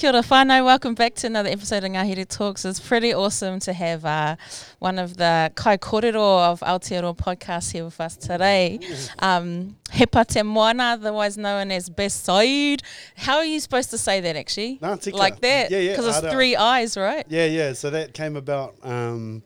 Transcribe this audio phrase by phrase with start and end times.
[0.00, 2.64] Kia ora whānau, welcome back to another episode of Ngāhere Talks.
[2.64, 4.36] It's pretty awesome to have uh,
[4.78, 8.80] one of the kai kōrero of Aotearoa podcast here with us today.
[9.18, 12.82] Um, Hepa Te Moana, otherwise known as Best Side.
[13.14, 14.78] How are you supposed to say that actually?
[15.02, 15.18] Tika.
[15.18, 15.70] Like that?
[15.70, 15.90] Yeah, yeah.
[15.90, 17.26] Because it's three eyes, right?
[17.28, 17.74] Yeah, yeah.
[17.74, 19.42] So that came about, um,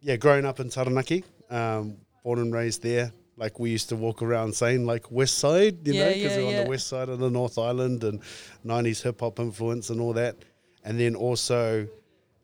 [0.00, 3.12] yeah, growing up in Taranaki, um, born and raised there.
[3.40, 6.58] Like we used to walk around saying like West Side, you know, because yeah, we're
[6.58, 8.20] on the west side of the North Island and
[8.66, 10.36] '90s hip hop influence and all that.
[10.84, 11.88] And then also,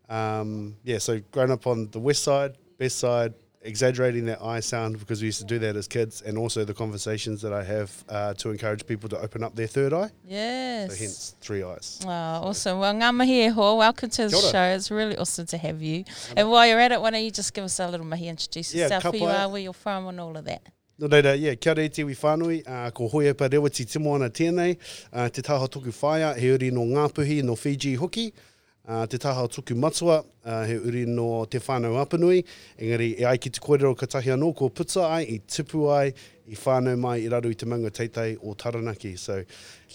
[0.08, 4.98] um, yeah, so growing up on the west side, best side, exaggerating that I sound
[4.98, 8.04] because we used to do that as kids, and also the conversations that I have
[8.08, 10.10] uh, to encourage people to open up their third eye.
[10.26, 10.92] Yes.
[10.92, 12.00] So hence three eyes.
[12.06, 12.78] Oh, awesome.
[12.78, 13.74] Well, ngā mihi e hoa.
[13.74, 14.62] Welcome to the show.
[14.74, 16.04] It's really awesome to have you.
[16.36, 18.74] And while you're at it, why don't you just give us a little mihi, introduce
[18.74, 20.62] Yeah, yourself, who you are, where you're from, and all of that.
[20.98, 24.30] No reira, yeah, kia rei te whanui, uh, ko hoi pa rewa ti timo ana
[24.30, 24.78] tēnei,
[25.12, 28.32] uh, te taha tuku whaia, he uri no Ngāpuhi no Fiji hoki,
[28.88, 32.42] uh, te taha tuku matua, uh, he uri no te whānau apanui,
[32.80, 36.14] engari e ai ki te kōrero katahi anō, ko puta ai, i tupu ai,
[36.48, 39.18] i whānau mai i raru i te manga teitei o Taranaki.
[39.18, 39.44] So,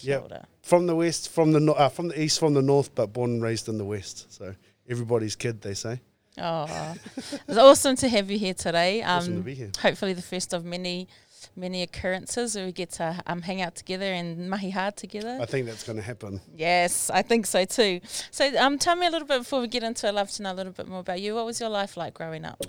[0.02, 0.20] yeah,
[0.62, 3.32] from the west, from the, no- uh, from the east, from the north, but born
[3.32, 4.32] and raised in the west.
[4.32, 4.54] So,
[4.88, 6.00] everybody's kid, they say.
[6.38, 9.02] Oh, it's awesome to have you here today.
[9.02, 9.70] Um, Awesome to be here.
[9.80, 11.08] Hopefully, the first of many,
[11.56, 15.38] many occurrences where we get to um, hang out together and mahi hard together.
[15.40, 16.40] I think that's going to happen.
[16.56, 18.00] yes, I think so too.
[18.30, 20.06] So, um, tell me a little bit before we get into.
[20.06, 20.10] it.
[20.10, 21.34] I'd love to know a little bit more about you.
[21.34, 22.62] What was your life like growing up?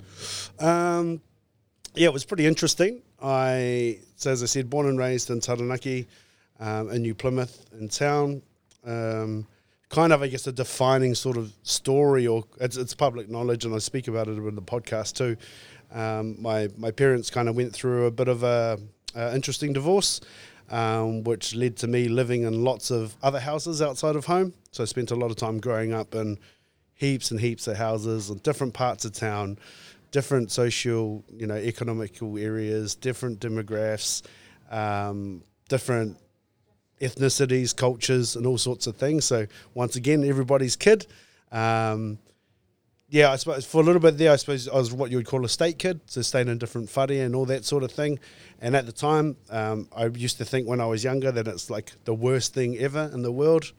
[0.60, 1.22] Um,
[1.96, 3.02] yeah, it was pretty interesting.
[3.22, 6.08] I, so as I said, born and raised in Taranaki,
[6.60, 8.42] um, in New Plymouth, in town.
[8.86, 9.48] Um,
[9.94, 13.76] kind of, I guess, a defining sort of story, or it's, it's public knowledge, and
[13.76, 15.38] I speak about it in the podcast too.
[15.92, 18.80] Um, my my parents kind of went through a bit of a,
[19.16, 20.20] a interesting divorce,
[20.72, 24.54] um, which led to me living in lots of other houses outside of home.
[24.72, 26.40] So I spent a lot of time growing up in
[26.96, 29.60] heaps and heaps of houses in different parts of town,
[30.10, 34.24] different social, you know, economical areas, different demographics,
[34.72, 36.18] um, different
[37.04, 39.26] ethnicities, cultures, and all sorts of things.
[39.26, 41.06] So once again, everybody's kid.
[41.52, 42.20] Um,
[43.10, 45.28] yeah, I suppose for a little bit there, I suppose I was what you would
[45.28, 48.18] call a state kid, so staying in different whare and all that sort of thing.
[48.60, 51.70] And at the time, um, I used to think when I was younger that it's
[51.70, 53.72] like the worst thing ever in the world.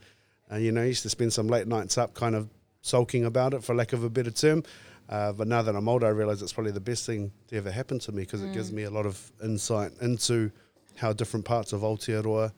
[0.52, 2.48] Uh, you know, I used to spend some late nights up kind of
[2.82, 4.62] sulking about it, for lack of a better term.
[5.08, 7.70] Uh, but now that I'm older, I realize it's probably the best thing to ever
[7.70, 10.52] happen to me because it gives me a lot of insight into
[10.96, 12.52] how different parts of Aotearoa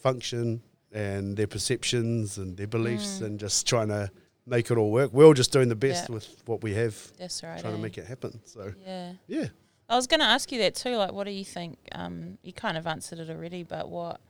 [0.00, 0.62] function
[0.92, 4.10] and their perceptions and their beliefs and just trying to
[4.46, 5.12] make it all work.
[5.12, 6.14] We're all just doing the best Yeah.
[6.14, 7.60] with what we have, That's right.
[7.60, 7.76] trying eh?
[7.76, 8.40] to make it happen.
[8.44, 9.12] So, Yeah.
[9.28, 9.46] yeah.
[9.88, 10.96] I was going to ask you that too.
[10.96, 11.78] Like, what do you think?
[11.92, 14.20] Um, you kind of answered it already, but what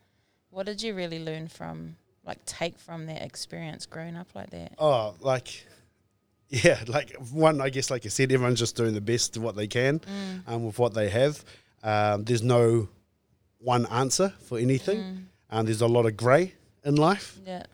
[0.50, 1.94] what did you really learn from,
[2.24, 4.72] like, take from that experience growing up like that?
[4.78, 5.64] Oh, like,
[6.48, 9.54] yeah, like one, I guess, like you said, everyone's just doing the best of what
[9.54, 10.48] they can Mm.
[10.48, 11.44] um, with what they have.
[11.84, 12.88] Um, there's no
[13.58, 14.98] one answer for anything.
[14.98, 15.24] Mm.
[15.50, 17.38] Um, there's a lot of grey in life.
[17.46, 17.64] Yeah.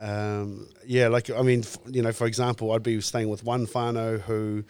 [0.00, 3.66] Um, yeah, like I mean, f- you know, for example, I'd be staying with one
[3.66, 4.64] whānau who,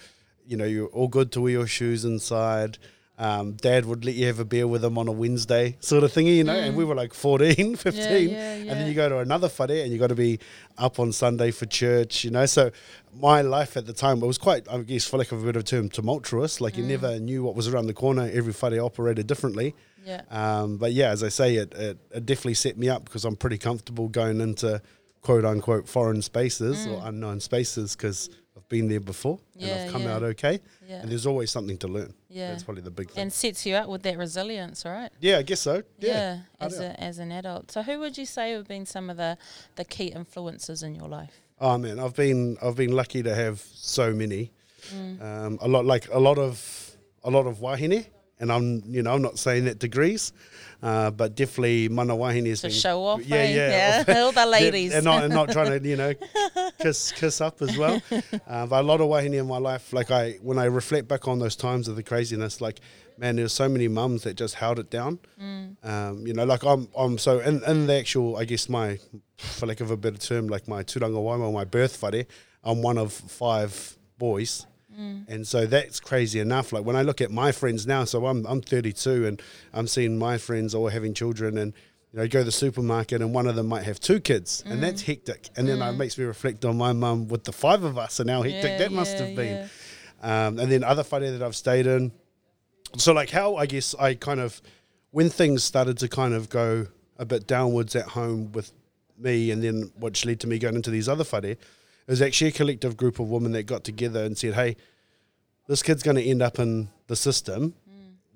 [0.47, 2.78] you know, you're all good to wear your shoes inside.
[3.19, 6.12] Um, Dad would let you have a beer with him on a Wednesday, sort of
[6.12, 6.53] thingy, you know.
[6.54, 8.31] And we were like 14, 15, Mm.
[8.31, 10.38] yeah, and then you go to another whare and you got to be
[10.77, 12.44] up on Sunday for church, you know.
[12.44, 12.71] So
[13.19, 15.62] my life at the time it was quite, I guess, for lack of a better
[15.62, 16.60] term, tumultuous.
[16.60, 16.88] Like you Mm.
[16.88, 18.31] never knew what was around the corner.
[18.32, 19.75] Every whare operated differently.
[20.04, 20.21] Yeah.
[20.31, 23.34] Um, but yeah, as I say, it, it, it definitely set me up because I'm
[23.37, 24.81] pretty comfortable going into
[25.22, 28.28] quote unquote foreign spaces or unknown spaces because
[28.66, 29.87] I've been there before and Mm.
[29.87, 30.15] I've come yeah.
[30.15, 30.60] out okay.
[30.88, 31.00] Yeah.
[31.03, 32.12] And there's always something to learn.
[32.28, 32.50] Yeah.
[32.50, 33.22] That's probably the big thing.
[33.22, 35.10] And sets you up with that resilience, right?
[35.21, 35.82] yeah, I guess so.
[36.00, 36.41] Yeah.
[36.60, 37.71] As a, as an adult.
[37.71, 39.38] So, who would you say have been some of the
[39.77, 41.41] the key influences in your life?
[41.60, 44.50] Oh man, I've been I've been lucky to have so many.
[44.93, 45.22] Mm.
[45.22, 46.56] Um, a lot like a lot of
[47.22, 48.04] a lot of wahine,
[48.41, 50.33] and I'm you know I'm not saying that degrees,
[50.83, 54.05] uh, but definitely mana wahine has To been show off, Yeah, eh?
[54.07, 54.19] yeah.
[54.25, 54.93] all the ladies.
[54.95, 56.13] and not and not trying to you know
[56.78, 58.01] kiss kiss up as well.
[58.47, 61.27] Uh, but a lot of wahine in my life, like I when I reflect back
[61.28, 62.81] on those times of the craziness, like
[63.19, 65.19] man, there's so many mums that just held it down.
[65.43, 65.77] Mm.
[65.83, 68.99] Um, you know, like I'm I'm so in, in the actual, I guess my
[69.39, 72.27] for lack of a better term, like my turanga waima, my birth whare,
[72.63, 74.66] I'm one of five boys.
[74.98, 75.28] Mm.
[75.28, 76.72] And so that's crazy enough.
[76.72, 80.19] Like when I look at my friends now, so I'm I'm 32 and I'm seeing
[80.19, 81.72] my friends all having children and
[82.13, 84.63] you know, you go to the supermarket and one of them might have two kids
[84.66, 85.07] and that's mm.
[85.07, 85.48] hectic.
[85.57, 85.97] And then it mm.
[85.97, 88.78] makes me reflect on my mum with the five of us and how hectic Yeah,
[88.78, 89.69] that must yeah, have been.
[90.22, 90.47] yeah.
[90.47, 92.13] Um, and then other funny that I've stayed in.
[92.97, 94.63] So like how I guess I kind of
[95.10, 96.87] when things started to kind of go
[97.19, 98.72] a bit downwards at home with
[99.19, 101.57] me, and then which led to me going into these other whare,
[102.07, 104.77] it was actually a collective group of women that got together and said, hey,
[105.69, 107.75] this kid's going to end up in the system.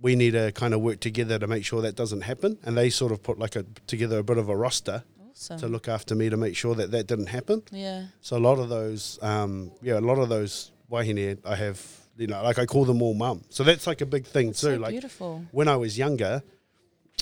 [0.03, 2.59] We need to kind of work together to make sure that doesn't happen.
[2.65, 5.59] And they sort of put like a together a bit of a roster Awesome.
[5.61, 7.63] to look after me to make sure that that didn't happen.
[7.71, 8.07] yeah.
[8.23, 11.81] So a lot of those, um, yeah, a lot of those wahine I have,
[12.17, 13.43] you know, like I call them all mum.
[13.51, 14.79] So that's like a big thing So too.
[14.81, 15.45] like beautiful.
[15.53, 16.43] when I was younger,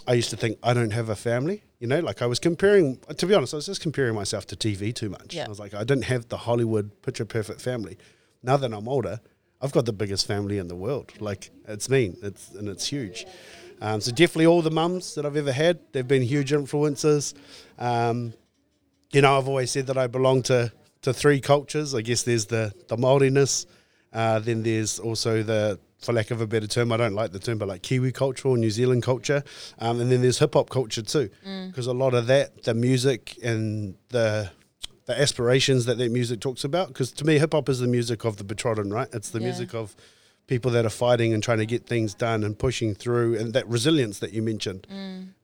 [0.06, 1.62] I used to think I don't have a family.
[1.81, 2.99] You know, like I was comparing.
[3.17, 5.35] To be honest, I was just comparing myself to TV too much.
[5.35, 5.47] Yeah.
[5.47, 7.99] I was like, I didn't have the Hollywood picture perfect family.
[8.43, 9.21] Now that I'm older,
[9.61, 11.12] I've got the biggest family in the world.
[11.21, 12.15] Like it's me.
[12.23, 13.27] It's and it's huge.
[13.81, 17.35] Um, so definitely all the mums that I've ever had, they've been huge influences.
[17.79, 18.35] Um,
[19.12, 20.73] you know, I've always said that I belong to
[21.03, 21.95] to three cultures.
[21.95, 23.67] I guess there's the the Māoriness,
[24.12, 27.39] uh, then there's also the, for lack of a better term, I don't like the
[27.39, 29.43] term, but like Kiwi culture or New Zealand culture,
[29.79, 31.29] um, and then there's hip hop culture too,
[31.67, 34.50] because a lot of that, the music and the
[35.06, 36.89] the aspirations that that music talks about.
[36.89, 39.09] Because to me, hip hop is the music of the betrodden, right?
[39.15, 39.45] It's the Yeah.
[39.45, 39.97] music of
[40.47, 43.67] people that are fighting and trying to get things done and pushing through, and that
[43.69, 44.87] resilience that you mentioned.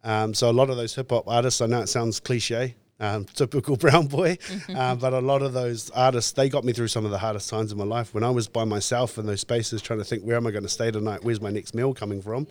[0.05, 3.25] Um, so a lot of those hip hop artists, I know it sounds cliche, um,
[3.35, 4.39] typical brown boy,
[4.75, 7.51] uh, but a lot of those artists, they got me through some of the hardest
[7.51, 8.15] times in my life.
[8.15, 10.63] When I was by myself in those spaces, trying to think, where am I going
[10.63, 11.25] to stay tonight?
[11.25, 12.47] Where's my next meal coming from?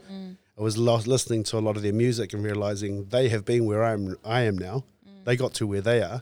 [0.57, 3.66] I was lo- listening to a lot of their music and realizing they have been
[3.66, 4.16] where I am.
[4.24, 4.84] I am now.
[5.25, 6.22] They got to where they are.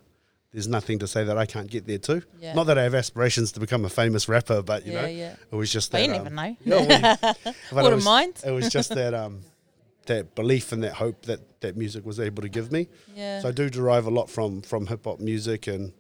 [0.53, 2.21] There's nothing to say that I can't get there too.
[2.39, 2.53] Yeah.
[2.53, 5.35] Not that I have aspirations to become a famous rapper, but you Yeah, know, yeah.
[5.51, 6.06] it was just But that.
[6.07, 6.56] you um, never know.
[6.65, 8.33] yeah, well, but Wouldn't was- mind.
[8.45, 9.41] It was just that um,
[10.07, 12.88] that belief and that hope that that music was able to give me.
[13.15, 13.42] Yeah.
[13.42, 15.94] So I do derive a lot from from hip hop music and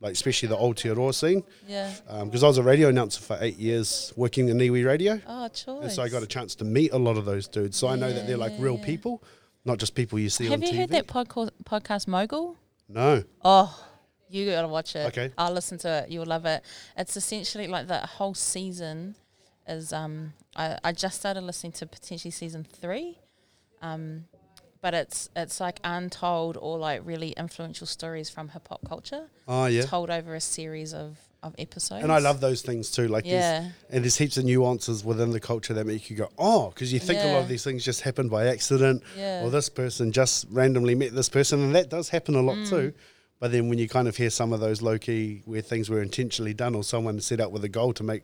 [0.00, 1.90] like especially the old Aotearoa scene yeah.
[2.24, 5.82] because I was a radio announcer for eight years working in Iwi Radio, Oh, choice.
[5.84, 7.78] and so I got a chance to meet a lot of those dudes.
[7.78, 8.84] So I know that they're like yeah, real yeah.
[8.84, 9.22] people,
[9.64, 10.76] not just people you see Have on you TV.
[10.78, 12.56] heard that podca- podcast Mogul?
[12.88, 13.22] No.
[13.44, 13.86] Oh,
[14.28, 15.06] you gotta watch it.
[15.06, 15.32] Okay.
[15.38, 16.10] I'll listen to it.
[16.10, 16.62] You'll love it.
[16.98, 19.14] It's essentially like the whole season
[19.66, 23.18] is um I, I just started listening to potentially season three.
[23.84, 24.24] Um
[24.84, 29.66] but it's it's like untold or like really influential stories from hip hop culture Oh
[29.66, 29.82] yeah.
[29.82, 32.02] told over a series of, of episodes.
[32.02, 33.08] And I love those things too.
[33.08, 33.32] Like there's,
[33.64, 33.70] Yeah.
[33.90, 36.98] and there's heaps of nuances within the culture that make you go, oh, because you
[37.00, 39.42] think a lot of these things just happen by accident, Yeah.
[39.44, 42.68] or this person just randomly met this person, and that does happen a lot Mm.
[42.68, 42.92] too.
[43.40, 46.02] But then when you kind of hear some of those low key where things were
[46.02, 48.22] intentionally done, or someone set out with a goal to make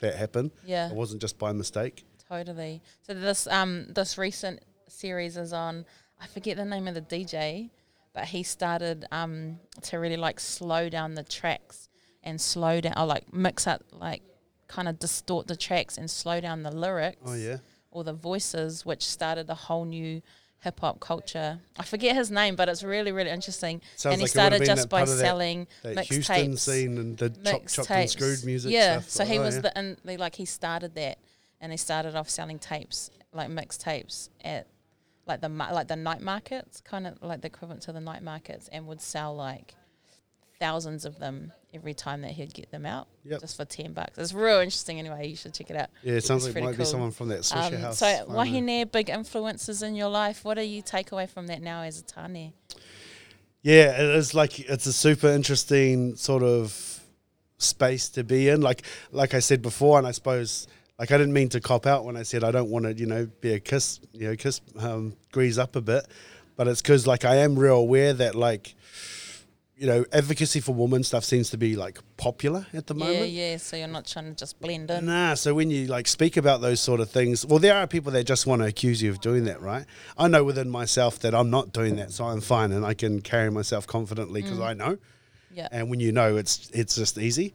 [0.00, 0.88] that happen, Yeah.
[0.90, 2.04] it wasn't just by mistake.
[2.28, 2.82] Totally.
[3.06, 5.84] So this um this recent series is on
[6.20, 7.70] I forget the name of the DJ,
[8.14, 11.88] but he started um to really like slow down the tracks
[12.22, 14.22] and slow down or like mix up like
[14.68, 17.58] kind of distort the tracks and slow down the lyrics Oh yeah,
[17.90, 20.22] or the voices, which started a whole new
[20.60, 21.60] hip hop culture.
[21.78, 23.80] I forget his name, but it's really really interesting.
[23.96, 26.52] Sounds and he like it would've started just that by part of that- selling Houston
[26.52, 28.72] mixtapes scene and the chop chopped and screwed music.
[28.72, 29.60] Yeah, so he Oh, was yeah.
[29.62, 31.18] the and they, like he started that,
[31.60, 34.66] and he started off selling tapes like mixtapes at
[35.26, 38.68] like the like the night markets, kind of like the equivalent to the night markets,
[38.72, 39.74] and would sell like
[40.58, 43.40] thousands of them every time that he'd get them out, Yep.
[43.42, 44.16] just for ten bucks.
[44.16, 44.98] It's real interesting.
[44.98, 45.88] Anyway, you should check it out.
[46.02, 46.86] Yeah, it sounds It's like might be cool.
[46.86, 47.98] someone from that Swisha Um, house.
[47.98, 50.44] so wahine, big influences in your life.
[50.44, 52.52] What do you take away from that now as a tane?
[53.62, 57.00] Yeah, it is like it's a super interesting sort of
[57.58, 58.60] space to be in.
[58.60, 60.66] Like like I said before, and I suppose
[60.98, 63.06] like I didn't mean to cop out when I said I don't want to, you
[63.06, 66.06] know, be a kiss, you know, kiss um, grease up a bit,
[66.56, 68.74] but it's because like I am real aware that like
[69.78, 73.28] you know advocacy for women stuff seems to be like popular at the Yeah, moment.
[73.30, 73.50] yeah.
[73.50, 73.56] Yeah.
[73.58, 75.04] So you're not trying to just blend in.
[75.04, 78.10] Nah, so when you like speak about those sort of things, well, there are people
[78.12, 79.84] that just want to accuse you of doing that, right?
[80.16, 83.20] I know within myself that I'm not doing that, so I'm fine and I can
[83.20, 84.96] carry myself confidently because I know.
[85.52, 85.68] Yeah.
[85.70, 87.52] And when you know, it's it's just easy.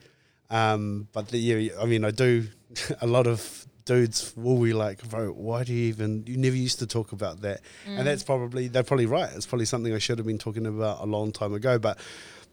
[0.52, 2.46] Um, but the, yeah, I mean, I do
[3.02, 6.24] a lot of dudes will be like, bro, why do you even?
[6.28, 9.30] You never used to talk about that, and that's probably they're probably right.
[9.36, 12.00] It's probably something I should have been talking about a long time ago, but.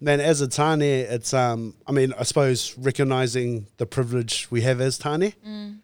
[0.00, 1.74] Man, as a Tane, it's um.
[1.84, 5.34] I mean, I suppose recognizing the privilege we have as Tane,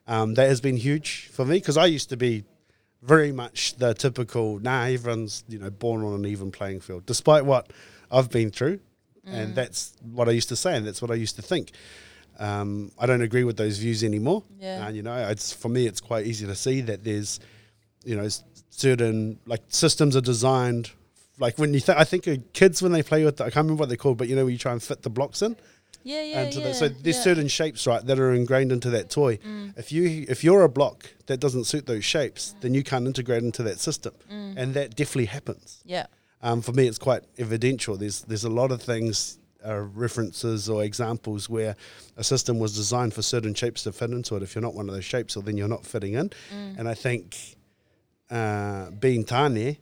[0.07, 2.45] um, that has been huge for me because I used to be
[3.03, 4.61] very much the typical.
[4.61, 7.73] Nah, everyone's you know born on an even playing field, despite what
[8.09, 8.79] I've been through,
[9.27, 11.73] and that's what I used to say, and that's what I used to think.
[12.39, 14.43] Um, I don't agree with those views anymore.
[14.59, 14.87] Yeah.
[14.87, 17.41] And you know, it's for me, it's quite easy to see that there's,
[18.05, 18.29] you know,
[18.71, 20.91] certain like systems are designed.
[21.39, 23.81] Like when you think, I think kids when they play with, the, I can't remember
[23.81, 25.57] what they're called, but you know, when you try and fit the blocks in.
[26.03, 26.51] Yeah, yeah, yeah.
[26.51, 27.23] the, so there's yeah.
[27.23, 29.39] certain shapes, right, that are ingrained into that toy.
[29.39, 29.79] Mm.
[29.79, 33.43] If you if you're a block that doesn't suit those shapes, then you can't integrate
[33.43, 34.55] into that system, Mm.
[34.59, 35.81] and that definitely happens.
[35.85, 36.07] Yeah.
[36.43, 37.97] um, for me, it's quite evidential.
[37.97, 41.77] There's there's a lot of things, uh, references or examples where
[42.17, 44.43] a system was designed for certain shapes to fit into it.
[44.43, 46.31] If you're not one of those shapes, well, then you're not fitting in.
[46.79, 47.37] And I think
[48.31, 49.77] uh, being Tane,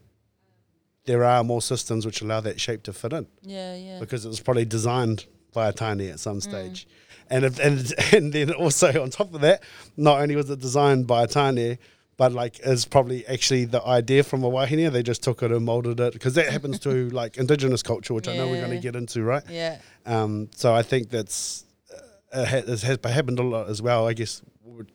[1.04, 3.98] there are more systems which allow that shape to fit in Yeah, yeah.
[4.00, 6.86] because it was probably designed by a tāne at some stage.
[7.28, 9.62] And, if, and and then also on top of that,
[9.96, 11.78] not only was it designed by a tāne,
[12.22, 14.92] but like is probably actually the idea from a wahine.
[14.92, 18.28] They just took it and molded it because that happens to like indigenous culture, which
[18.28, 19.42] I know we're going to get into, right?
[19.50, 19.78] Yeah.
[20.06, 21.64] Um, so I think that's
[22.32, 24.06] uh, ha- this has happened a lot as well.
[24.06, 24.40] I guess,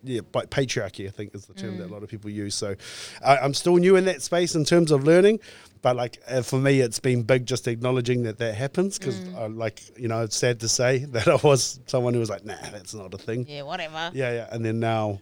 [0.06, 2.56] yeah, but patriarchy I think is the term that a lot of people use.
[2.56, 2.78] So
[3.22, 5.42] I, I'm still new in that space in terms of learning,
[5.82, 9.20] but like uh, for me, it's been big just acknowledging that that happens because,
[9.50, 12.56] like you know, it's sad to say that I was someone who was like, nah,
[12.72, 13.46] that's not a thing.
[13.50, 14.12] Yeah, whatever.
[14.14, 14.48] Yeah, yeah.
[14.50, 15.20] And then now,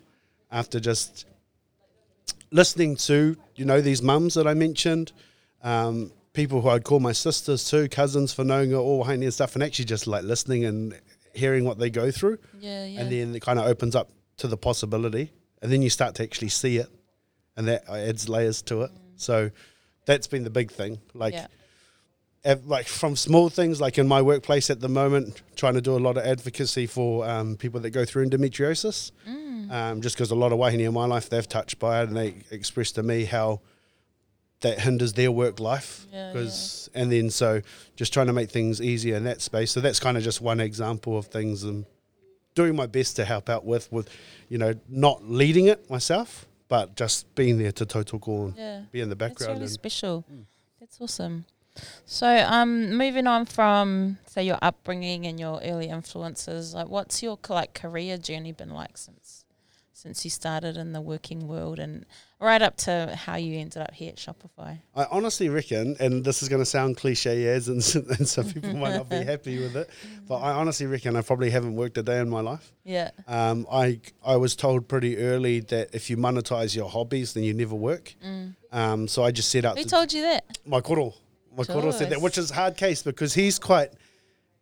[0.52, 1.26] after just
[2.56, 5.12] listening to, you know, these mums that I mentioned,
[5.62, 9.56] um, people who I'd call my sisters too, cousins for knowing all Haine and stuff,
[9.56, 10.98] and actually just like listening and
[11.34, 12.38] hearing what they go through.
[12.60, 13.02] Yeah, yeah.
[13.02, 15.32] And then it kind of opens up to the possibility.
[15.62, 16.88] And then you start to actually see it,
[17.58, 18.92] and that adds layers to it.
[19.18, 19.52] So
[20.06, 21.00] that's been the big thing.
[21.14, 21.48] Like, yeah.
[22.46, 25.96] Ev- like from small things like in my workplace at the moment trying to do
[25.98, 29.72] a lot of advocacy for um, people that go through endometriosis Mm.
[29.72, 32.16] um, just because a lot of wahine in my life they've touched by it and
[32.16, 33.60] they express to me how
[34.62, 37.62] that hinders their work life Yeah, 'Cause- and then so
[37.96, 40.60] just trying to make things easier in that space so that's kind of just one
[40.60, 41.86] example of things I'm
[42.56, 44.08] doing my best to help out with with
[44.50, 48.82] you know not leading it myself but just being there to total and Yeah.
[48.92, 50.26] be in the background That's background really and special.
[50.80, 51.46] That's awesome.
[52.06, 57.38] So, um, moving on from say your upbringing and your early influences, like what's your
[57.50, 59.46] like career journey been like since
[60.06, 62.06] since you started in the working world and
[62.40, 64.78] right up to how you ended up here at Shopify?
[64.94, 67.78] I honestly reckon, and this is going to sound cliche as, and,
[68.20, 69.90] and some people might not be happy with it,
[70.28, 72.72] but I honestly reckon I probably haven't worked a day in my life.
[72.84, 73.12] Yeah.
[73.28, 77.54] Um, I I was told pretty early that if you monetize your hobbies, then you
[77.54, 78.14] never work.
[78.72, 80.58] Um, so I just set out Who to told you that?
[80.66, 81.14] my koro.
[81.58, 83.92] My koro said that, which is a hard case because he's quite,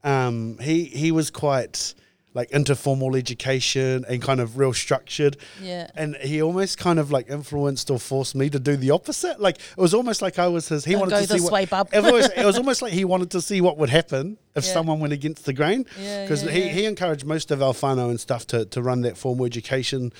[0.03, 1.93] um, he he was quite
[2.35, 5.37] like into formal education and kind of real structured.
[5.61, 5.87] Yeah.
[5.95, 9.39] And he almost kind of like influenced or forced me to do the opposite.
[9.39, 10.83] Like it was almost like I was his.
[10.83, 11.89] He Don't wanted go to see what, way, bub.
[11.93, 14.73] It was, it was almost like he wanted to see what would happen if Yeah.
[14.73, 15.83] someone went against the grain.
[15.83, 16.71] Because yeah, he, yeah.
[16.71, 20.11] he encouraged most of whānau and stuff to, to run that formal education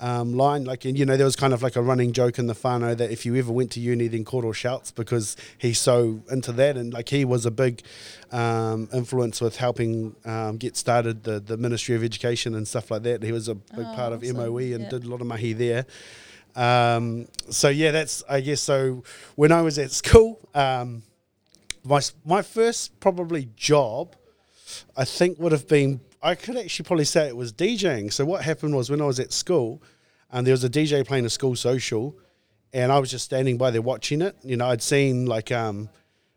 [0.00, 0.64] um, line.
[0.64, 2.96] Like, and, you know, there was kind of like a running joke in the whānau
[2.96, 6.76] that if you ever went to uni, then Koro shouts because he's so into that.
[6.76, 7.82] And like he was a big
[8.32, 13.02] um, influence with helping um, get started the, the Ministry of Education and stuff like
[13.04, 13.22] that.
[13.22, 14.36] He was a big Oh, part of awesome.
[14.36, 14.88] MOE and Yeah.
[14.90, 15.86] did a lot of mahi there.
[16.56, 19.04] Um, so yeah, that's I guess so.
[19.36, 21.02] When I was at school, um,
[21.84, 24.16] my my first probably job,
[24.96, 28.12] I think would have been I could actually probably say it was DJing.
[28.12, 29.82] So what happened was when I was at school,
[30.30, 32.16] and there was a DJ playing a school social,
[32.72, 34.36] and I was just standing by there watching it.
[34.42, 35.88] You know, I'd seen like um,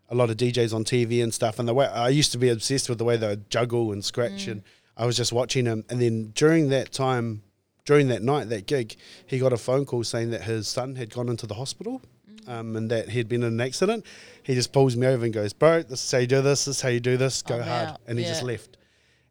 [0.09, 2.49] a lot of DJs on TV and stuff, and the way I used to be
[2.49, 4.63] obsessed with the way they would juggle and scratch, and
[4.95, 5.83] I was just watching them.
[5.89, 7.43] And then during that time,
[7.85, 11.13] during that night, that gig, he got a phone call saying that his son had
[11.13, 12.01] gone into the hospital.
[12.45, 14.05] Um, and that he'd been in an accident,
[14.41, 16.65] he just pulls me over and goes, "Bro, this is how you do this.
[16.65, 17.41] This is how you do this.
[17.41, 18.01] Go I'm hard." out.
[18.05, 18.75] And he just left.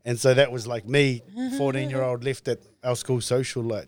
[0.05, 1.23] And so that was like me,
[1.59, 3.87] fourteen year old, left at our school social, like,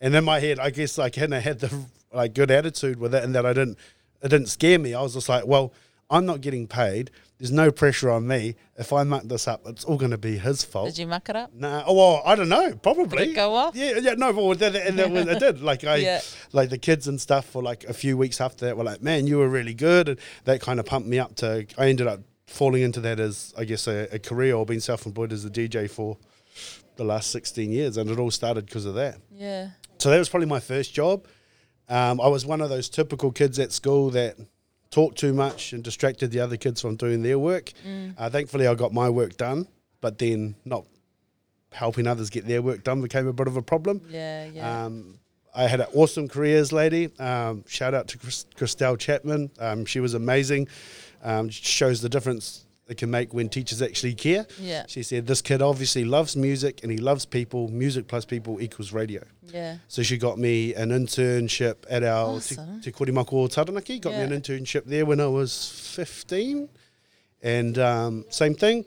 [0.00, 3.14] and in my head, I guess like and I had the like good attitude with
[3.14, 3.78] it, and that I didn't,
[4.22, 4.94] it didn't scare me.
[4.94, 5.72] I was just like, well,
[6.08, 7.10] I'm not getting paid.
[7.38, 8.54] There's no pressure on me.
[8.76, 10.88] If I muck this up, it's all going to be his fault.
[10.88, 11.54] Did you muck it up?
[11.54, 12.74] Nah, oh, well, I don't know.
[12.82, 13.74] Probably Did it go off?
[13.74, 15.60] Yeah, yeah, no, but that, and that, was- it did.
[15.62, 16.20] Like I, Yeah.
[16.52, 19.26] like the kids and stuff for like a few weeks after that were like, "Man,
[19.26, 21.66] you were really good," and that kind of pumped me up to.
[21.78, 25.32] I ended up falling into that as I guess a, a career or being self-employed
[25.32, 26.18] as a DJ for
[26.96, 29.18] the last 16 years, and it all started because of that.
[29.32, 29.70] Yeah.
[29.98, 31.26] So that was probably my first job.
[31.88, 34.36] Um, I was one of those typical kids at school that
[34.90, 37.72] talked too much and distracted the other kids from doing their work.
[38.18, 39.66] Uh, thankfully, I got my work done,
[40.00, 40.84] but then not
[41.72, 44.02] helping others get their work done became a bit of a problem.
[44.08, 44.46] Yeah.
[44.46, 44.84] Yeah.
[44.84, 45.18] Um,
[45.54, 47.10] I had an awesome careers lady.
[47.18, 49.50] Um, shout out to Chris, Christelle Chapman.
[49.58, 50.68] Um, she was amazing.
[51.22, 54.46] Um, shows the difference it can make when teachers actually care.
[54.58, 54.84] yeah.
[54.88, 57.68] She said, This kid obviously loves music and he loves people.
[57.68, 59.22] Music plus people equals radio.
[59.46, 59.76] Yeah.
[59.86, 62.80] So she got me an internship at our Awesome.
[62.80, 64.00] Te, Te Korimako Taranaki.
[64.00, 66.68] Got me an internship there when I was 15.
[67.42, 68.84] And um, same thing.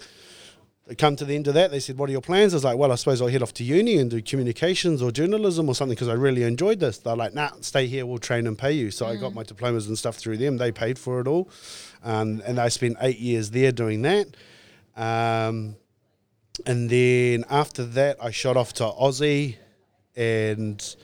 [0.86, 2.66] They come to the end of that, they said, "What are your plans?" I was
[2.66, 5.76] like, "Well, I suppose I'll head off to uni and do communications or journalism or
[5.76, 8.06] something because I really enjoyed this." They're like, "Nah, stay here.
[8.06, 10.58] We'll train and pay you." So I got my diplomas and stuff through them.
[10.58, 11.50] They paid for it all,
[12.04, 14.28] um, and I spent eight years there doing that.
[14.96, 15.76] Um,
[16.66, 19.56] and then after that, I shot off to Aussie
[20.16, 20.96] and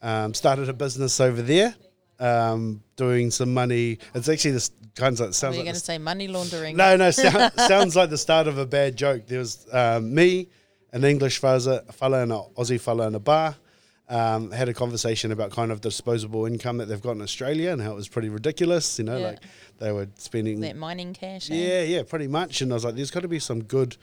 [0.00, 1.74] um, started a business over there,
[2.18, 3.98] um, doing some money.
[4.14, 6.76] It's actually this kind of Are sounds you like going to say money laundering?
[6.76, 9.26] no, no, sound, sounds like the start of a bad joke.
[9.26, 10.48] There was um, me,
[10.92, 13.56] an English fella, fella and an Aussie fella in a bar.
[14.06, 17.80] Um, had a conversation about kind of disposable income that they've got in Australia and
[17.80, 18.98] how it was pretty ridiculous.
[18.98, 19.26] You know, Yeah.
[19.28, 19.38] like
[19.78, 20.60] they were spending.
[20.60, 21.50] That mining cash.
[21.50, 21.54] eh?
[21.54, 22.60] Yeah, yeah, pretty much.
[22.60, 23.96] And I was like, there's got to be some good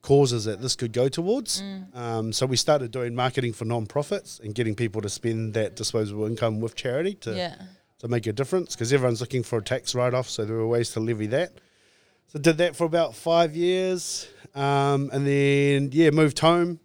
[0.00, 1.62] causes that this could go towards.
[1.94, 6.24] Um, so we started doing marketing for non-profits and getting people to spend that disposable
[6.26, 7.54] income with charity to Yeah.
[7.98, 10.90] to make a difference because everyone's looking for a tax write-off, so there were ways
[10.92, 11.52] to levy that.
[12.32, 16.80] So did that for about five years, um, and then yeah, moved home,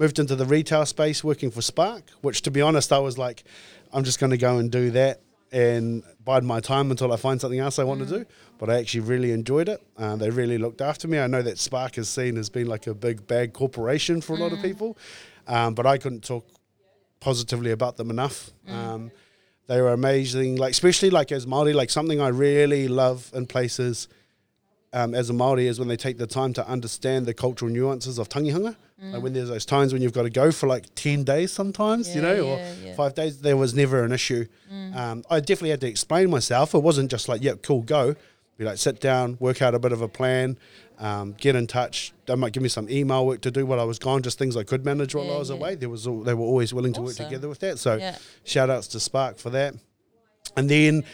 [0.00, 2.02] moved into the retail space, working for Spark.
[2.22, 3.44] Which, to be honest, I was like,
[3.92, 5.20] I'm just going to go and do that
[5.52, 8.24] and bide my time until I find something else I want to do.
[8.58, 9.80] But I actually really enjoyed it.
[9.96, 11.18] Uh, they really looked after me.
[11.18, 14.36] I know that Spark is seen as being like a big bad corporation for a
[14.38, 14.96] lot of people,
[15.46, 16.46] um, but I couldn't talk
[17.20, 18.50] positively about them enough.
[18.68, 19.10] Um,
[19.66, 24.08] they were amazing, like especially like as Maori, like something I really love in places
[24.92, 28.18] um, as a Maori is when they take the time to understand the cultural nuances
[28.18, 28.76] of tangihanga.
[29.02, 32.14] Like when there's those times when you've got to go for like ten days sometimes,
[32.14, 32.94] you know, yeah, or yeah.
[32.94, 33.40] five days.
[33.40, 34.44] There was never an issue.
[34.94, 36.74] Um, I definitely had to explain myself.
[36.74, 38.14] It wasn't just like, "Yep, cool, go."
[38.58, 40.58] Be like, sit down, work out a bit of a plan,
[40.98, 42.12] um, get in touch.
[42.26, 44.54] They might give me some email work to do while I was gone, just things
[44.54, 45.56] I could manage while Yeah, I was yeah.
[45.56, 45.74] away.
[45.76, 47.78] There was all, they were always willing to work together with that.
[47.78, 48.18] So Yeah.
[48.44, 49.76] shout outs to Spark for that.
[50.58, 51.04] And then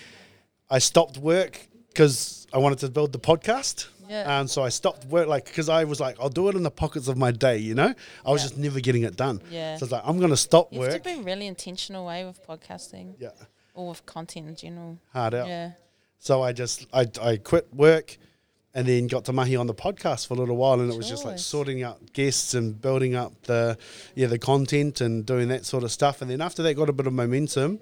[0.68, 3.86] I stopped work because I wanted to build the podcast.
[4.08, 4.38] Yeah.
[4.38, 6.70] Um, so I stopped work, like, because I was like, I'll do it in the
[6.70, 7.92] pockets of my day, you know?
[8.25, 8.48] I was Yeah.
[8.48, 9.42] just never getting it done.
[9.50, 9.76] Yeah.
[9.76, 11.02] So it's like, I'm going to stop You work.
[11.02, 13.28] to be really intentional way with podcasting yeah.
[13.75, 14.98] or with content in general.
[15.12, 15.48] Hard out.
[15.48, 15.72] Yeah.
[16.18, 18.16] So I just, I, I quit work
[18.72, 20.80] and then got to mahi on the podcast for a little while.
[20.80, 23.76] And it was just like sorting out guests and building up the,
[24.14, 26.23] yeah, the content and doing that sort of stuff.
[26.23, 27.80] And then after that got a bit of momentum,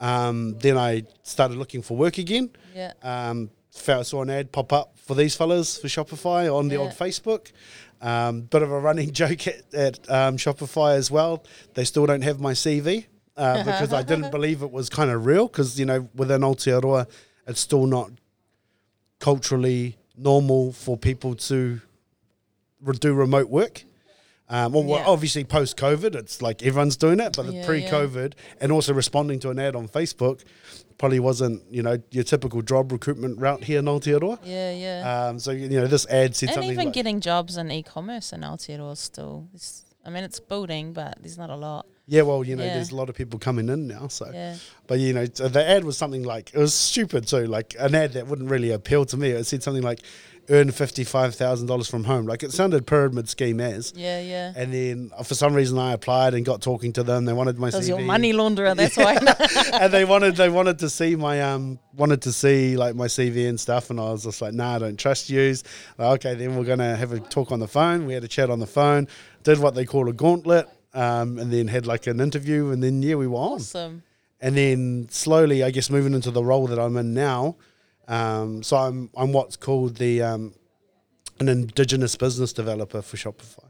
[0.00, 2.48] um, then I started looking for work again.
[2.74, 2.92] Yeah.
[3.02, 6.80] Um, saw an ad pop up for these fellas for Shopify on the Yeah.
[6.82, 7.52] old Facebook.
[8.00, 11.44] Um, bit of a running joke at, at um, Shopify as well.
[11.74, 15.24] They still don't have my CV uh, because I didn't believe it was kind of
[15.24, 15.46] real.
[15.48, 17.06] Because you know, within Aotearoa,
[17.46, 18.10] it's still not
[19.18, 21.80] culturally normal for people to
[22.82, 23.84] re- do remote work.
[24.48, 25.04] Um, well, Yeah.
[25.06, 27.66] obviously post COVID, it's like everyone's doing it, but Yeah, yeah.
[27.66, 30.42] pre COVID and also responding to an ad on Facebook
[30.98, 34.38] probably wasn't, you know, your typical job recruitment route here in Aotearoa.
[34.44, 35.26] Yeah, yeah.
[35.28, 36.62] Um, so, you know, this ad said something.
[36.64, 39.48] and even like, getting jobs in e-commerce in Aotearoa still.
[39.52, 41.86] It's, I mean, it's building, but there's not a lot.
[42.06, 42.74] Yeah, well, you know, Yeah.
[42.74, 44.08] there's a lot of people coming in now.
[44.08, 44.54] So, Yeah.
[44.86, 48.12] but, you know, the ad was something like, it was stupid too, like an ad
[48.12, 49.30] that wouldn't really appeal to me.
[49.30, 50.00] It said something like,
[50.48, 52.24] earn $55,000 from home.
[52.26, 53.92] Like it sounded pyramid scheme as.
[53.96, 54.52] Yeah, yeah.
[54.54, 57.24] And then uh, for some reason I applied and got talking to them.
[57.24, 57.88] They wanted my Because CV.
[57.88, 59.16] you're money launderer, that's why.
[59.80, 63.48] and they wanted they wanted to see my um wanted to see like my CV
[63.48, 65.64] and stuff, and I was just like, nah, I don't trust yous.
[65.98, 68.06] Like, okay, then we're gonna have a talk on the phone.
[68.06, 69.08] We had a chat on the phone,
[69.42, 73.02] did what they call a gauntlet, um, and then had like an interview, and then
[73.02, 73.60] yeah, we were on.
[73.60, 74.02] awesome.
[74.40, 77.56] And then slowly, I guess, moving into the role that I'm in now.
[78.08, 80.54] Um, so I'm I'm what's called the um,
[81.40, 83.68] an indigenous business developer for Shopify,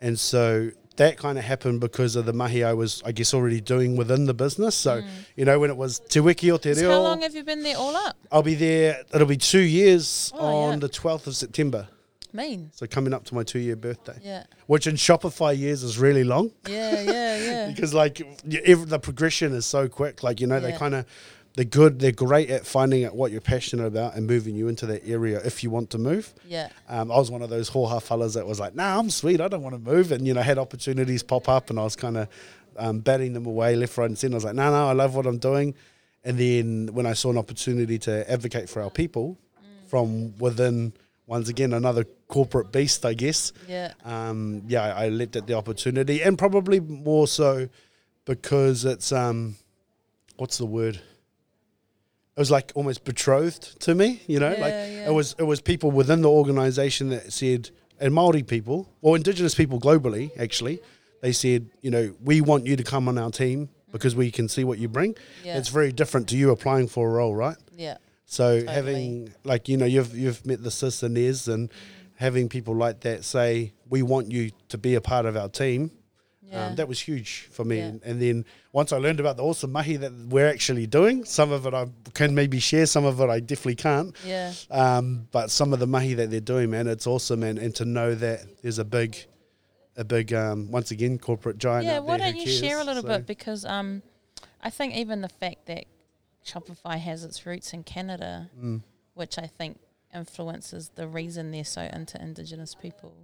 [0.00, 3.62] and so that kind of happened because of the mahi I was, I guess, already
[3.62, 4.74] doing within the business.
[4.74, 5.02] So
[5.36, 7.62] you know, when it was Te Wiki o Te So how long have you been
[7.62, 8.16] there all up?
[8.30, 9.02] I'll be there.
[9.14, 10.78] It'll be two years Oh, on yeah.
[10.80, 11.88] the 12th of September.
[12.32, 12.70] Mean.
[12.72, 14.44] So coming up to my two year birthday, Yeah.
[14.66, 17.68] which in Shopify years is really long Yeah, yeah, yeah.
[17.74, 20.22] because like the progression is so quick.
[20.22, 20.78] Like you know, they Yeah.
[20.78, 21.06] kind of
[21.54, 21.98] they're good.
[22.00, 25.38] They're great at finding out what you're passionate about and moving you into that area
[25.44, 26.32] if you want to move.
[26.48, 26.70] yeah.
[26.88, 29.38] Um, I was one of those hoha fellas that was like, "Nah, I'm sweet.
[29.38, 31.94] I don't want to move," and you know, had opportunities pop up, and I was
[31.94, 32.28] kind of
[32.78, 34.34] um, batting them away left, right, and centre.
[34.34, 35.74] I was like, "No, no, I love what I'm doing."
[36.24, 39.36] And then when I saw an opportunity to advocate for our people
[39.88, 40.94] from within,
[41.26, 43.52] once again, another corporate beast, I guess.
[43.68, 43.92] Yeah.
[44.06, 47.68] Um, yeah, I, I leapt at the opportunity, and probably more so
[48.24, 49.56] because it's um,
[50.38, 50.96] what's the word?
[50.96, 54.48] It was like almost betrothed to me, you know.
[54.48, 55.08] like Yeah, yeah.
[55.10, 57.68] it was, it was people within the organisation that said,
[58.00, 60.80] and Maori people, or Indigenous people globally, actually,
[61.20, 64.48] they said, you know, we want you to come on our team because we can
[64.48, 65.14] see what you bring.
[65.44, 65.58] Yeah.
[65.58, 67.58] It's very different to you applying for a role, right?
[67.76, 67.98] Yeah.
[68.24, 68.74] So Totally.
[68.74, 71.70] having like you know you've you've met the sis and Nez and
[72.22, 75.90] having people like that say, "We want you to be a part of our team,"
[76.50, 76.66] Yeah.
[76.68, 77.78] um, that was huge for me.
[77.78, 77.92] Yeah.
[78.08, 81.66] And, then once I learned about the awesome mahi that we're actually doing, some of
[81.66, 84.14] it I can maybe share, some of it I definitely can't.
[84.26, 84.52] yeah.
[84.70, 87.84] Um, but some of the mahi that they're doing, man, it's awesome, and, and to
[87.84, 89.10] know that there's a big,
[89.96, 91.86] a big, um, once again, corporate giant.
[91.86, 94.02] Yeah, why don't you share a little So- bit because um,
[94.62, 95.84] I think even the fact that
[96.44, 98.82] Shopify has its roots in Canada, Mm.
[99.14, 99.78] which I think
[100.14, 103.14] influences the reason they're so into Indigenous people.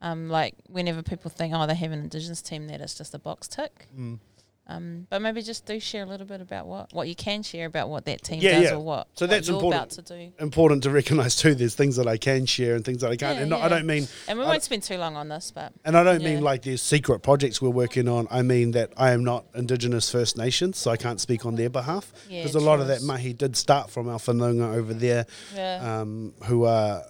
[0.00, 3.18] Um, like whenever people think, oh, they have an Indigenous team, that it's just a
[3.18, 3.86] box tick.
[3.98, 4.18] Mm.
[4.66, 7.66] Um, but maybe just do share a little bit about what, what you can share
[7.66, 8.76] about what that team Yeah, does yeah.
[8.76, 9.92] or what, So what that's you're important.
[9.98, 10.32] about to do.
[10.38, 11.54] Important to recognise too.
[11.54, 13.36] There's things that I can share and things that I can't.
[13.36, 15.74] Yeah, and not, I don't mean And we won't spend too long on this, but
[15.84, 18.26] And I don't mean like there's secret projects we're working on.
[18.30, 21.68] I mean that I am not Indigenous First Nations, so I can't speak on their
[21.70, 22.10] behalf.
[22.28, 26.32] Because a lot of that mahi did start from our whanaunga over there, yeah, um,
[26.44, 27.02] who are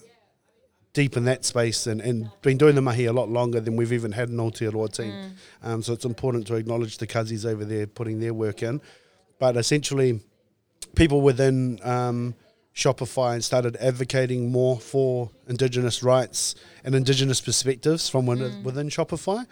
[0.95, 3.93] deep in that space and, and been doing the mahi a lot longer than we've
[3.93, 5.13] even had an Aotearoa team.
[5.13, 5.33] Mm.
[5.63, 8.81] Um, so it's important to acknowledge the Kazis over there putting their work in.
[9.41, 10.21] But essentially,
[10.95, 12.35] people within um,
[12.75, 16.55] Shopify and started advocating more for Indigenous rights
[16.85, 19.47] and Indigenous perspectives from within, within Shopify.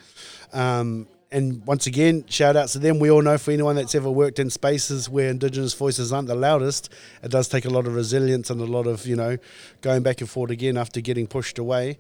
[0.53, 2.99] Um, and once again, shout outs to them.
[2.99, 6.35] We all know for anyone that's ever worked in spaces where Indigenous voices aren't the
[6.35, 6.93] loudest,
[7.23, 9.39] it does take a lot of resilience and a lot of, you know,
[9.81, 11.99] going back and forth again after getting pushed away.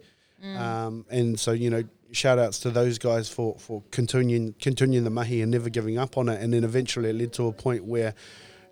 [0.56, 5.10] Um, and so, you know, shout outs to those guys for, for continuing continuing the
[5.10, 6.42] mahi and never giving up on it.
[6.42, 8.14] And then eventually it led to a point where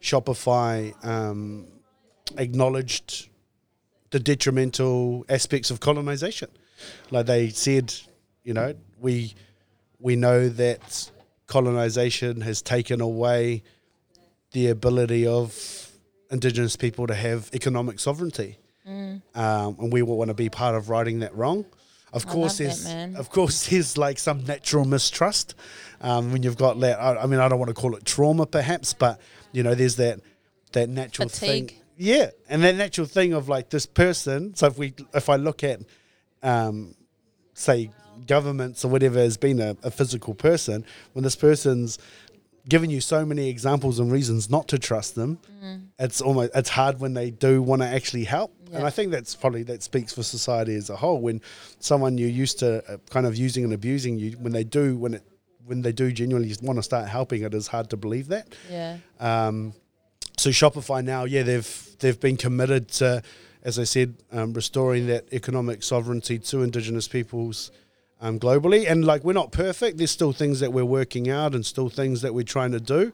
[0.02, 1.66] Shopify um,
[2.36, 3.28] acknowledged
[4.10, 6.50] the detrimental aspects of colonization.
[7.10, 7.94] Like they said,
[8.42, 9.34] you know, we
[10.00, 11.10] we know that
[11.46, 13.62] colonization has taken away
[14.52, 15.90] the ability of
[16.30, 18.58] indigenous people to have economic sovereignty.
[19.34, 21.64] Um, and we want to be part of righting that wrong.
[22.12, 25.54] Of I course, that, there's of course there's like some natural mistrust
[26.00, 27.00] um, when you've got that.
[27.00, 29.20] I, I mean, I don't want to call it trauma, perhaps, but
[29.52, 30.20] you know, there's that
[30.72, 31.70] that natural Fatigue.
[31.70, 31.78] thing.
[31.96, 34.54] Yeah, and that natural thing of like this person.
[34.56, 35.80] So if we, if I look at,
[36.42, 36.94] um,
[37.54, 37.90] say,
[38.34, 41.98] governments or whatever has been a, a physical person, when this person's
[42.68, 45.38] given you so many examples and reasons not to trust them,
[45.98, 48.50] it's almost it's hard when they do want to actually help.
[48.72, 51.20] And I think that's probably that speaks for society as a whole.
[51.20, 51.40] When
[51.80, 55.14] someone you're used to uh, kind of using and abusing you, when they do when
[55.14, 55.24] it
[55.66, 58.46] when they do genuinely want to start helping, it is hard to believe that.
[58.70, 59.72] yeah, Um,
[60.36, 63.22] so Shopify now, yeah, they've they've been committed to,
[63.62, 67.70] as I said, um, restoring that economic sovereignty to Indigenous peoples
[68.20, 68.90] um, globally.
[68.90, 69.98] And like we're not perfect.
[69.98, 73.12] There's still things that we're working out and still things that we're trying to do,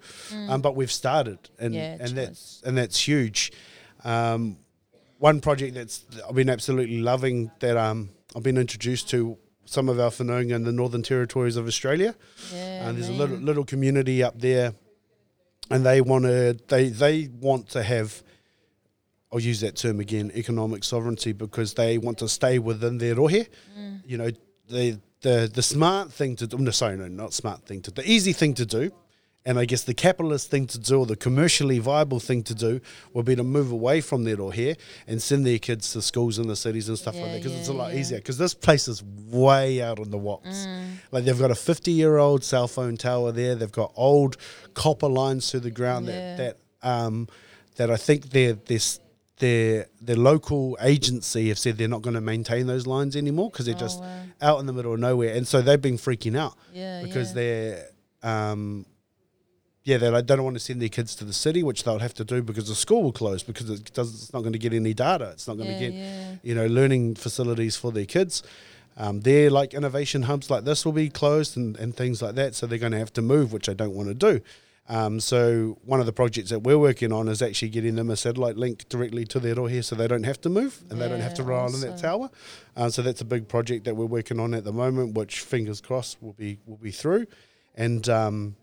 [0.48, 3.52] um, but we've started, and Yeah, and that's and that's huge.
[4.04, 4.58] Um,
[5.18, 9.98] one project that's I've been absolutely loving that um, I've been introduced to some of
[9.98, 12.14] our whanaunga in the Northern Territories of Australia.
[12.52, 12.88] yeah.
[12.88, 14.74] and there's a little little community up there,
[15.70, 18.22] and they want to they they want to have.
[19.32, 23.48] I'll use that term again, economic sovereignty, because they want to stay within their rohe.
[23.76, 24.00] Mm.
[24.06, 24.30] You know,
[24.68, 26.58] the the the smart thing to do.
[26.58, 27.90] No, sorry, no, not smart thing to.
[27.90, 28.90] The easy thing to do,
[29.44, 32.80] and I guess the capitalist thing to do, or the commercially viable thing to do,
[33.12, 34.74] would be to move away from that or here
[35.06, 37.68] and send their kids to schools in the cities and stuff like that, because it's
[37.68, 38.00] a lot yeah.
[38.00, 38.18] easier.
[38.18, 40.66] Because this place is way out on the wops.
[40.66, 40.86] Mm.
[41.12, 43.54] Like they've got a 50 year old cell phone tower there.
[43.54, 44.36] They've got old
[44.74, 46.36] copper lines through the ground Yeah.
[46.36, 47.26] that that um,
[47.76, 49.00] that I think their their s-
[49.38, 53.66] their their local agency have said they're not going to maintain those lines anymore because
[53.66, 54.20] they're Oh, just wow.
[54.40, 57.34] out in the middle of nowhere, and so they've been freaking out Yeah, because yeah.
[57.34, 57.88] they're
[58.22, 58.86] um,
[59.84, 62.24] yeah they don't want to send their kids to the city, which they'll have to
[62.24, 64.94] do because the school will close because it does it's not going to get any
[64.94, 65.30] data.
[65.32, 66.34] It's not going to yeah, get yeah.
[66.42, 68.42] you know, learning facilities for their kids.
[68.98, 72.54] Um, their like innovation hubs like this will be closed and, and things like that,
[72.54, 74.40] so they're going to have to move, which I don't want to do.
[74.88, 78.16] Um, so one of the projects that we're working on is actually getting them a
[78.16, 81.20] satellite link directly to their rohe, so they don't have to move and they don't
[81.20, 82.30] have to Yeah, rely on that tower.
[82.76, 85.80] Uh, so that's a big project that we're working on at the moment, which fingers
[85.80, 87.26] crossed will be will be through.
[87.74, 88.56] And um,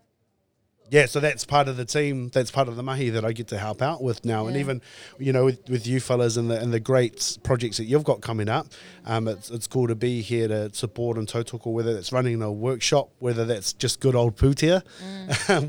[0.94, 2.28] yeah, so that's part of the team.
[2.28, 4.80] That's part of the mahi that I get to help out with now, and even
[5.18, 8.20] you know with, with you fellas and the and the great projects that you've got
[8.20, 8.68] coming up.
[9.04, 12.52] Um, it's it's cool to be here to support and tautoko, whether that's running a
[12.52, 14.82] workshop, whether that's just good old pūtea,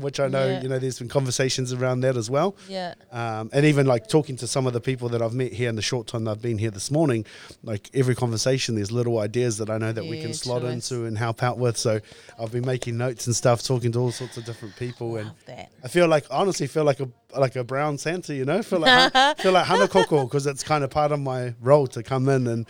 [0.00, 0.52] which I know Mm.
[0.52, 0.62] Yeah.
[0.62, 2.54] you know there's been conversations around that as well.
[2.68, 2.94] Yeah.
[3.10, 5.74] Um, and even like talking to some of the people that I've met here in
[5.76, 7.24] the short time I've been here this morning,
[7.64, 10.90] like every conversation, there's little ideas that I know that we can slot choice.
[10.92, 11.76] into and help out with.
[11.76, 12.00] So
[12.38, 15.70] I've been making notes and stuff, talking to all sorts of different people, and that.
[15.84, 19.12] I feel like honestly feel like a like a brown Santa, you know, feel like
[19.38, 22.66] feel like Hanakoko because it's kind of part of my role to come in and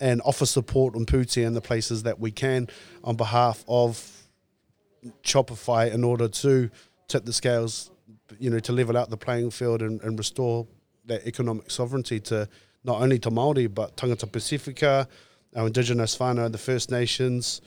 [0.00, 2.68] and offer support on pūtea and the places that we can
[3.02, 4.18] on behalf of
[5.22, 6.70] Shopify in order to
[7.08, 7.90] tip the scales,
[8.38, 10.66] you know, to level out the playing field and, and restore
[11.06, 12.48] that economic sovereignty to
[12.84, 15.06] not only to Māori but Tangata Pasifika,
[15.56, 17.60] our indigenous whānau, the First Nations,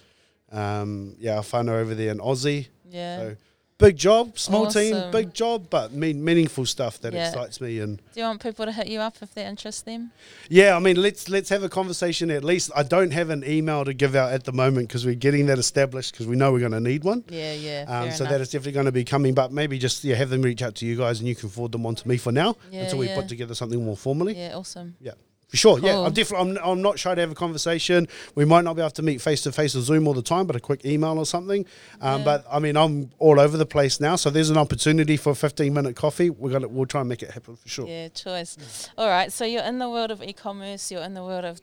[0.52, 2.68] um, yeah, our whānau over there in Aussie.
[2.90, 3.18] Yeah.
[3.18, 3.36] So
[3.82, 7.28] big job, small team, big job, but mean, meaningful stuff that Yeah.
[7.28, 7.80] excites me.
[7.80, 10.12] And Do you want people to hit you up if that interests them?
[10.50, 12.32] yeah, I mean, let's let's have a conversation.
[12.32, 15.16] At least I don't have an email to give out at the moment because we're
[15.16, 17.24] getting that established because we know we're going to need one.
[17.30, 17.86] Yeah, yeah.
[17.88, 18.32] Um, so enough.
[18.34, 20.76] that is definitely going to be coming, but maybe just yeah, have them reach out
[20.76, 23.00] to you guys and you can forward them on to me for now Yeah, until
[23.00, 23.16] we yeah.
[23.16, 24.38] put together something more formally.
[24.38, 24.96] Yeah, awesome.
[25.02, 25.14] Yeah,
[25.52, 25.80] for sure.
[25.80, 26.58] Yeah, I'm definitely.
[26.58, 28.08] I'm, I'm not shy to have a conversation.
[28.36, 30.48] We might not be able to meet face to face or Zoom all the time,
[30.48, 31.66] but a quick email or something.
[32.00, 32.26] Um, Yeah.
[32.26, 35.36] But I mean, I'm all over the place now, so there's an opportunity for a
[35.36, 36.30] 15 minute coffee.
[36.30, 37.86] We're gonna we'll try and make it happen for sure.
[37.86, 38.90] Yeah, choice.
[38.98, 40.90] All right, so you're in the world of e-commerce.
[40.90, 41.60] You're in the world of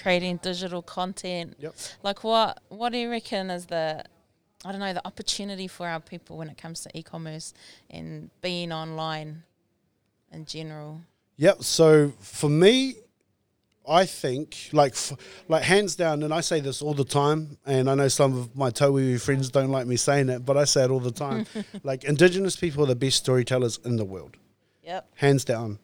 [0.00, 1.56] creating digital content.
[1.58, 1.74] Yep.
[2.04, 4.04] Like, what what do you reckon is the
[4.64, 7.52] I don't know the opportunity for our people when it comes to e-commerce
[7.90, 9.42] and being online
[10.30, 11.00] in general?
[11.38, 11.64] Yep.
[11.64, 12.94] So for me,
[13.88, 15.12] I think like f-
[15.48, 18.54] like hands down, and I say this all the time, and I know some of
[18.56, 21.46] my Tauiwi friends don't like me saying it, but I say it all the time.
[21.82, 24.36] like Indigenous people are the best storytellers in the world,
[24.84, 25.08] Yep.
[25.16, 25.78] hands down.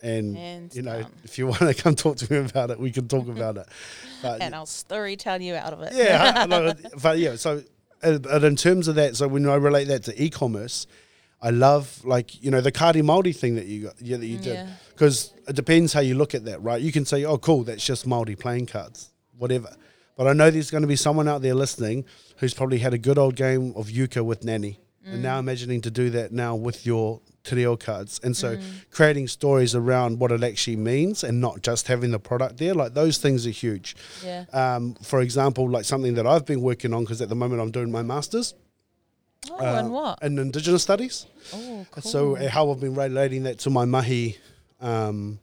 [0.00, 1.10] And Hands you know, down.
[1.24, 3.66] if you want to come talk to me about it, we can talk about it.
[4.22, 5.92] But And I'll story tell you out of it.
[5.94, 7.36] yeah, I, but yeah.
[7.36, 7.62] So,
[8.02, 10.86] uh, but in terms of that, so when I relate that to e-commerce,
[11.40, 14.38] I love like you know the Kāri Māori thing that you got, yeah, that you
[14.38, 14.66] mm, did, Yeah.
[14.90, 16.80] because it depends how you look at that, right?
[16.80, 19.74] You can say, oh, cool, that's just Māori playing cards, whatever.
[20.16, 22.04] But I know there's going to be someone out there listening
[22.38, 25.22] who's probably had a good old game of euchre with Nanny, and mm.
[25.22, 28.90] now imagining to do that now with your te reo cards, and so mm.
[28.90, 32.74] creating stories around what it actually means, and not just having the product there.
[32.74, 34.44] Like those things are huge Yeah.
[34.52, 37.70] um, for example, like something that I've been working on because at the moment I'm
[37.70, 38.54] doing my masters
[39.50, 40.22] Oh, uh, and what?
[40.22, 41.26] in Indigenous studies.
[41.54, 42.02] Oh, cool.
[42.02, 44.36] So uh, how I've been relating that to my mahi
[44.80, 45.38] um,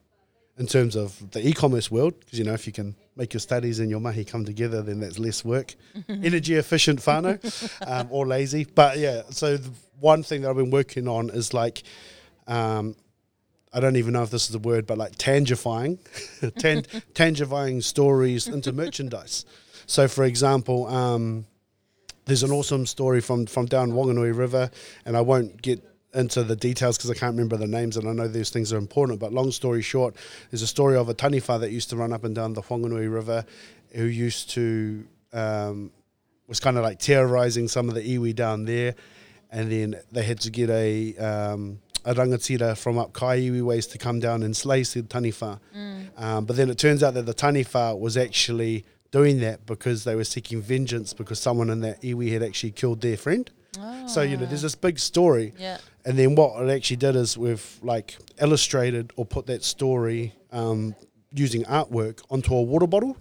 [0.57, 3.79] in terms of the e-commerce world, because you know if you can make your studies
[3.79, 5.75] and your mahi come together, then that's less work,
[6.09, 7.39] energy efficient whānau,
[7.87, 8.65] um, or lazy.
[8.65, 11.83] But yeah, so the one thing that I've been working on is like.
[12.47, 12.95] Um,
[13.73, 15.97] I don't even know if this is a word, but like tangifying,
[16.59, 19.43] tan- tangifying stories into merchandise.
[19.85, 21.45] So, for example, um,
[22.25, 24.69] there's an awesome story from from down Wanganui River,
[25.05, 25.83] and I won't get
[26.13, 28.77] into the details because I can't remember the names, and I know these things are
[28.77, 29.19] important.
[29.19, 30.15] But long story short,
[30.49, 33.11] there's a story of a taniwha that used to run up and down the Wanganui
[33.11, 33.45] River,
[33.93, 35.91] who used to um,
[36.47, 38.95] was kind of like terrorizing some of the iwi down there,
[39.51, 43.97] and then they had to get a um, a rangatira from up Kaiiwi ways to
[43.97, 45.59] come down and slay said taniwha.
[46.17, 50.15] Um, but then it turns out that the taniwha was actually doing that because they
[50.15, 53.49] were seeking vengeance because someone in that iwi had actually killed their friend.
[54.07, 55.79] So you know, there's this big story, Yeah.
[56.05, 60.95] and then what it actually did is we've like illustrated or put that story um,
[61.33, 63.17] using artwork onto a water bottle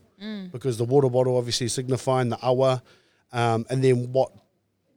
[0.53, 2.83] because the water bottle obviously signifying the awa,
[3.33, 4.31] um, and then what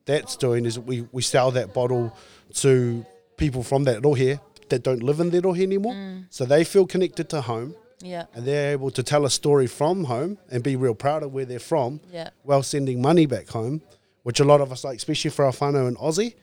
[0.06, 2.16] that's doing is we, we sell that bottle
[2.54, 5.96] to people from that rohe that don't live in their rohe anymore,
[6.30, 8.26] so they feel connected to home Yeah.
[8.36, 11.46] and they're able to tell a story from home and be real proud of where
[11.46, 12.30] they're from Yeah.
[12.44, 13.82] while sending money back home,
[14.24, 16.36] which a lot of us like, especially for our whānau in Aussie.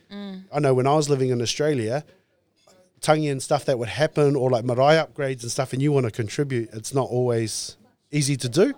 [0.52, 2.04] I know when I was living in Australia,
[3.00, 6.06] tangi and stuff that would happen or like marae upgrades and stuff and you want
[6.06, 7.76] to contribute, it's not always
[8.10, 8.74] easy to do.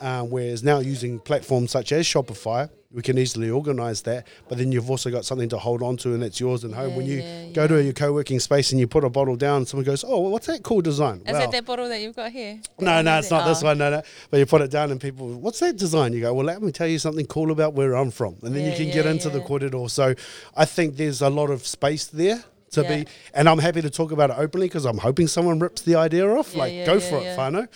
[0.00, 4.72] Um, whereas now using platforms such as Shopify, we can easily organize that, but then
[4.72, 6.90] you've also got something to hold on to and that's yours and home.
[6.90, 9.64] Yeah, when you yeah, go to your co-working space and you put a bottle down,
[9.64, 11.22] someone goes, oh, what's that cool design?
[11.24, 11.44] Is Wow.
[11.44, 12.58] it that bottle that you've got here?
[12.80, 13.66] No, no, it's not this Oh.
[13.66, 13.78] one.
[13.78, 14.02] No, no.
[14.30, 16.12] But you put it down and people, what's that design?
[16.12, 18.34] You go, well, let me tell you something cool about where I'm from.
[18.42, 19.88] And then you can yeah, get into the corridor.
[19.88, 20.14] So
[20.56, 22.88] I think there's a lot of space there to Yeah.
[23.04, 23.06] be.
[23.34, 26.28] And I'm happy to talk about it openly because I'm hoping someone rips the idea
[26.28, 26.54] off.
[26.54, 27.36] Yeah, like, yeah, go yeah, for it, yeah.
[27.36, 27.68] whānau.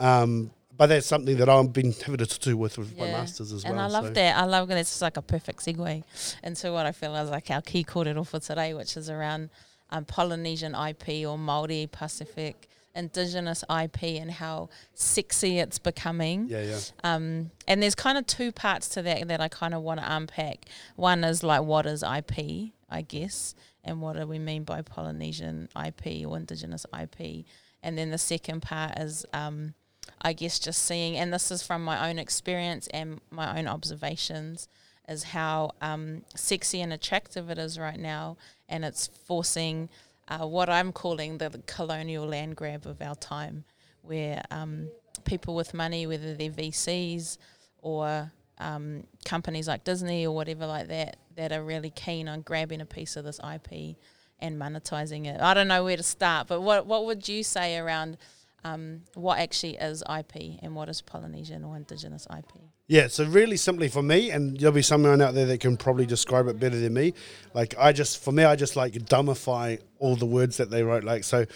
[0.00, 3.64] Um, but that's something that I've been having to do with with my masters as
[3.64, 3.84] and well.
[3.84, 4.12] I love so.
[4.12, 4.36] that.
[4.36, 4.78] I love that.
[4.78, 6.02] It's just like a perfect segue
[6.42, 9.50] into what I feel is like our key kōrero for today, which is around
[9.90, 16.48] um, Polynesian IP or Māori Pacific Indigenous IP and how sexy it's becoming.
[16.48, 16.80] Yeah, yeah.
[17.04, 20.16] Um, and there's kind of two parts to that that I kind of want to
[20.16, 20.66] unpack.
[20.96, 23.54] One is like what is IP, I guess,
[23.84, 27.44] and what do we mean by Polynesian IP or Indigenous IP.
[27.82, 29.74] And then the second part is, um,
[30.22, 34.68] I guess, just seeing, and this is from my own experience and my own observations,
[35.08, 38.36] is how um, sexy and attractive it is right now,
[38.68, 39.88] and it's forcing
[40.28, 43.64] uh, what I'm calling the colonial land grab of our time,
[44.02, 44.88] where um,
[45.24, 47.38] people with money, whether they're VCs
[47.78, 52.80] or um, companies like Disney or whatever like that, that are really keen on grabbing
[52.80, 53.96] a piece of this IP
[54.38, 55.40] and monetizing it.
[55.40, 58.18] I don't know where to start, but what what would you say around
[58.64, 62.52] um, what actually is IP and what is Polynesian or Indigenous IP?
[62.88, 66.04] Yeah, so really simply for me, and there'll be someone out there that can probably
[66.06, 67.14] describe it better than me.
[67.54, 71.02] Like I just, for me, I just like dumbify all the words that they wrote.
[71.02, 71.46] Like so,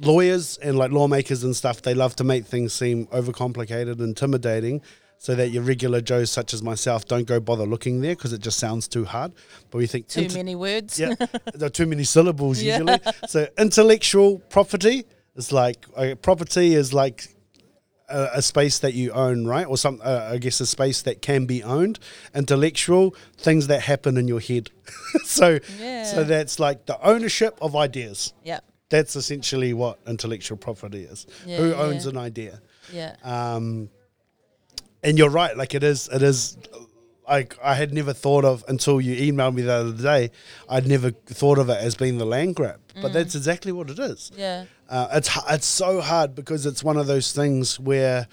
[0.00, 4.82] lawyers and like lawmakers and stuff, they love to make things seem overcomplicated, intimidating,
[5.18, 8.40] so that your regular Joes such as myself don't go bother looking there because it
[8.40, 9.32] just sounds too hard.
[9.70, 10.98] But we think Too inter- many words.
[10.98, 11.14] yeah,
[11.54, 12.78] there are too many syllables Yeah.
[12.80, 12.98] usually.
[13.28, 15.04] So intellectual property
[15.36, 17.28] is like uh, property is like
[18.08, 19.66] a, a space that you own, right?
[19.66, 21.98] Or some, uh, I guess, a space that can be owned.
[22.34, 24.70] Intellectual things that happen in your head.
[25.24, 26.04] so, Yeah.
[26.04, 28.34] so that's like the ownership of ideas.
[28.44, 28.64] Yep.
[28.90, 31.26] That's essentially what intellectual property is.
[31.46, 31.76] Yeah, Who yeah.
[31.76, 32.60] owns an idea?
[32.92, 33.16] Yeah.
[33.24, 33.88] Um,
[35.02, 35.56] and you're right.
[35.56, 36.08] Like it is.
[36.12, 36.58] It is.
[37.26, 40.30] Like I had never thought of until you emailed me the other day.
[40.68, 43.00] I'd never thought of it as being the land grab, Mm.
[43.02, 44.30] but that's exactly what it is.
[44.36, 44.66] yeah.
[44.92, 48.28] Uh, it's it's so hard because it's one of those things where,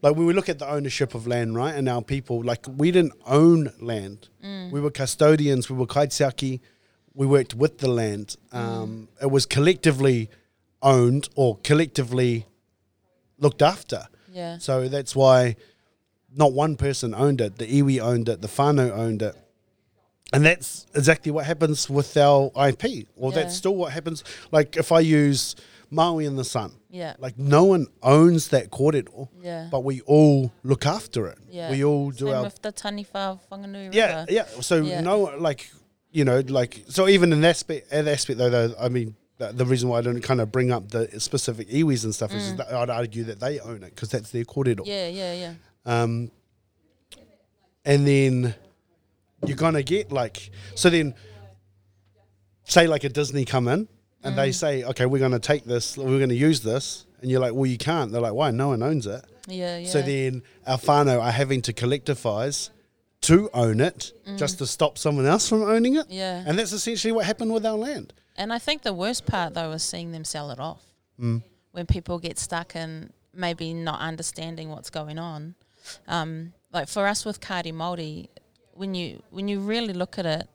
[0.00, 2.88] like, when we look at the ownership of land, right, and our people, like, we
[2.96, 4.28] didn't own land.
[4.74, 5.68] We were custodians.
[5.68, 6.60] We were kaitiaki.
[7.14, 8.36] We worked with the land.
[8.52, 10.30] Um, It was collectively
[10.82, 12.46] owned or collectively
[13.44, 14.06] looked after.
[14.32, 14.58] Yeah.
[14.58, 15.56] So that's why
[16.42, 17.56] not one person owned it.
[17.56, 18.40] The iwi owned it.
[18.40, 19.34] The whānau owned it.
[20.32, 23.08] And that's exactly what happens with our IP.
[23.16, 23.36] Or Yeah.
[23.42, 24.22] that's still what happens.
[24.52, 25.56] Like if I use
[25.90, 27.14] Maui in the Sun, Yeah.
[27.18, 29.68] like no one owns that kōrero, Yeah.
[29.70, 31.38] but we all look after it.
[31.50, 31.70] Yeah.
[31.70, 34.26] We all do Same our with the Taniwha Whanganui yeah, River.
[34.32, 34.44] yeah.
[34.60, 35.00] So Yeah.
[35.00, 35.70] no, like
[36.10, 39.52] you know, like so even in that aspect, that aspect though, though, I mean, the,
[39.52, 42.56] the reason why I don't kind of bring up the specific iwis and stuff is
[42.56, 44.44] that I'd argue that they own it because that's their.
[44.44, 44.86] Mm.
[44.86, 45.54] Yeah, yeah, yeah.
[45.86, 46.30] Um,
[47.84, 48.54] and then
[49.46, 51.14] you're gonna get like so then
[52.64, 53.88] say like a Disney come in
[54.24, 54.36] and Mm.
[54.36, 57.66] they say, okay, we're gonna take this, we're gonna use this, and you're like, well,
[57.66, 58.10] you can't.
[58.12, 58.50] They're like, why?
[58.50, 59.24] No one owns it.
[59.46, 59.88] Yeah, yeah.
[59.88, 62.70] So then our whānau are having to collectivise
[63.22, 66.06] to own it just to stop someone else from owning it.
[66.08, 66.10] Mm.
[66.10, 66.44] yeah.
[66.46, 68.12] And that's essentially what happened with our land.
[68.36, 70.82] And I think the worst part though is seeing them sell it off.
[71.20, 71.42] Mm.
[71.72, 75.54] When people get stuck in maybe not understanding what's going on.
[76.06, 78.28] Um, like for us with Kāri Māori,
[78.74, 80.46] when you when you really look at it,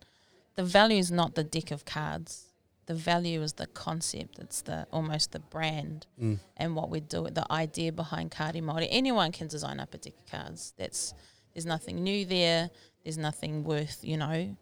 [0.56, 2.46] the value is not the deck of cards.
[2.86, 4.40] The value is the concept.
[4.40, 6.40] It's the almost the brand Mm.
[6.58, 7.30] and what we do.
[7.30, 8.88] The idea behind Kāri Māori.
[8.90, 10.74] Anyone can design up a deck of cards.
[10.78, 11.14] That's
[11.54, 12.70] there's nothing new there.
[13.04, 14.56] There's nothing worth you know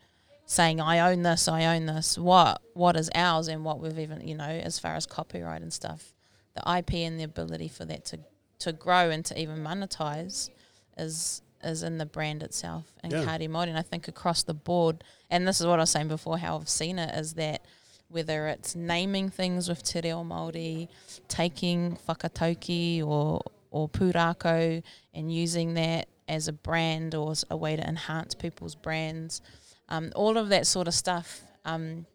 [0.45, 2.17] saying I own this, I own this.
[2.17, 5.71] What what is ours and what we've even you know as far as copyright and
[5.73, 6.13] stuff,
[6.55, 8.19] the IP and the ability for that to
[8.59, 10.49] to grow and to even monetize
[10.97, 13.23] is is in the brand itself and Yeah.
[13.23, 13.67] Kāri Māori.
[13.69, 16.57] And I think across the board, and this is what I was saying before, how
[16.57, 17.63] I've seen it is that
[18.11, 20.87] whether it's naming things with Te Reo Māori,
[21.27, 27.87] taking whakatauki or or pūrākau and using that as a brand or a way to
[27.87, 29.41] enhance people's brands,
[29.89, 31.41] um, all of that sort of stuff.
[31.65, 32.05] Um,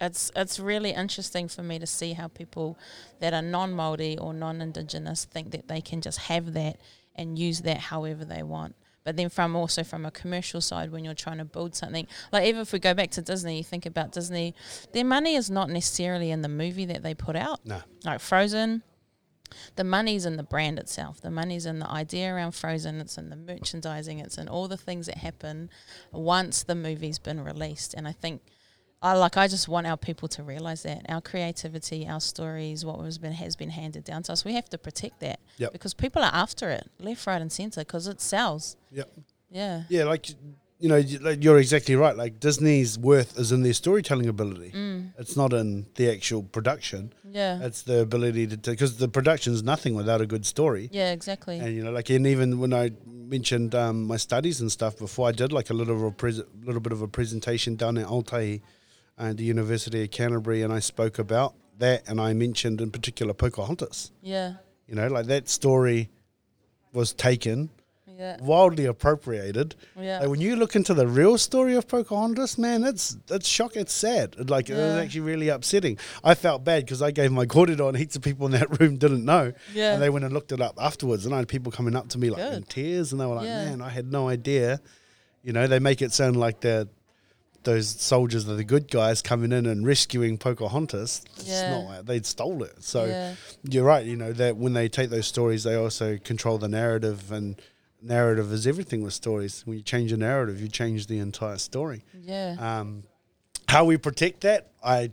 [0.00, 2.78] it's it's really interesting for me to see how people
[3.20, 6.78] that are non Māori or non Indigenous think that they can just have that
[7.14, 8.74] and use that however they want.
[9.06, 12.44] But then from also from a commercial side, when you're trying to build something, like
[12.48, 14.52] even if we go back to Disney, you think about Disney,
[14.92, 17.64] their money is not necessarily in the movie that they put out.
[17.64, 17.82] No.
[18.04, 18.82] Like Frozen,
[19.76, 21.20] the money's in the brand itself.
[21.20, 23.00] The money's in the idea around Frozen.
[23.00, 24.18] It's in the merchandising.
[24.18, 25.70] It's in all the things that happen
[26.10, 27.94] once the movie's been released.
[27.94, 28.42] And I think,
[29.10, 29.36] I like.
[29.36, 33.32] I just want our people to realize that our creativity, our stories, what was been
[33.44, 34.44] has been handed down to us.
[34.44, 35.72] We have to protect that Yep.
[35.72, 38.76] because people are after it, left, right, and center, because it sells.
[38.92, 39.08] Yep.
[39.50, 39.82] Yeah.
[39.88, 40.24] Yeah, like
[40.78, 40.96] you know,
[41.44, 42.14] you're exactly right.
[42.16, 44.72] Like Disney's worth is in their storytelling ability.
[44.74, 45.12] Mm.
[45.18, 47.14] It's not in the actual production.
[47.30, 47.60] Yeah.
[47.62, 50.90] It's the ability to because the production's nothing without a good story.
[50.92, 51.12] yeah.
[51.12, 51.58] Exactly.
[51.60, 52.90] And you know, like, and even when I
[53.36, 56.42] mentioned um, my studies and stuff before, I did like a little of a pres-
[56.68, 58.60] little bit of a presentation down at Altai,
[59.18, 63.32] at the University of Canterbury, and I spoke about that, and I mentioned in particular
[63.34, 64.12] Pocahontas.
[64.22, 64.54] yeah.
[64.88, 66.10] You know, like that story
[66.92, 67.70] was taken,
[68.16, 68.36] Yeah.
[68.40, 69.74] wildly appropriated.
[70.00, 70.20] Yeah.
[70.20, 73.92] Like when you look into the real story of Pocahontas, man, it's it's shock, it's
[73.92, 74.36] sad.
[74.38, 75.98] It, Like it was actually really upsetting.
[76.22, 77.94] I felt bad because I gave my kōrero on.
[77.96, 79.52] heaps of people in that room didn't know.
[79.74, 79.94] Yeah.
[79.94, 82.18] And they went and looked it up afterwards, and I had people coming up to
[82.18, 83.64] me like in tears, and they were like, Yeah.
[83.70, 84.80] "Man, I had no idea."
[85.42, 86.88] You know, they make it sound like the
[87.66, 91.20] those soldiers are the good guys coming in and rescuing Pocahontas.
[91.36, 91.70] It's Yeah.
[91.70, 92.82] not like they stole it.
[92.82, 94.06] So yeah, you're right.
[94.06, 97.60] You know that when they take those stories, they also control the narrative, and
[98.00, 99.62] narrative is everything with stories.
[99.66, 102.02] When you change a narrative, you change the entire story.
[102.24, 103.02] yeah, Um,
[103.68, 105.10] how we protect that, I,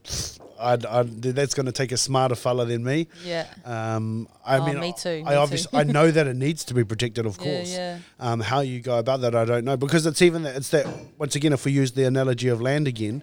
[0.63, 3.07] I, I that's going to take a smarter fella than me.
[3.23, 5.77] yeah, Um, I Oh, mean, me too, I me obviously too.
[5.77, 7.71] I know that it needs to be protected, of course.
[7.71, 10.69] yeah, Um, how you go about that, I don't know, because it's even that it's
[10.69, 10.87] that
[11.17, 13.21] once again, if we use the analogy of land again,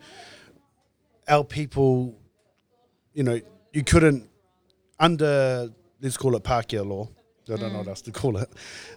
[1.28, 2.14] our people,
[3.14, 3.40] you know,
[3.72, 4.28] you couldn't
[4.98, 5.70] under
[6.00, 7.08] let's call it Pākehā law.
[7.52, 7.90] I don't know what Mm.
[7.90, 8.48] else to call it.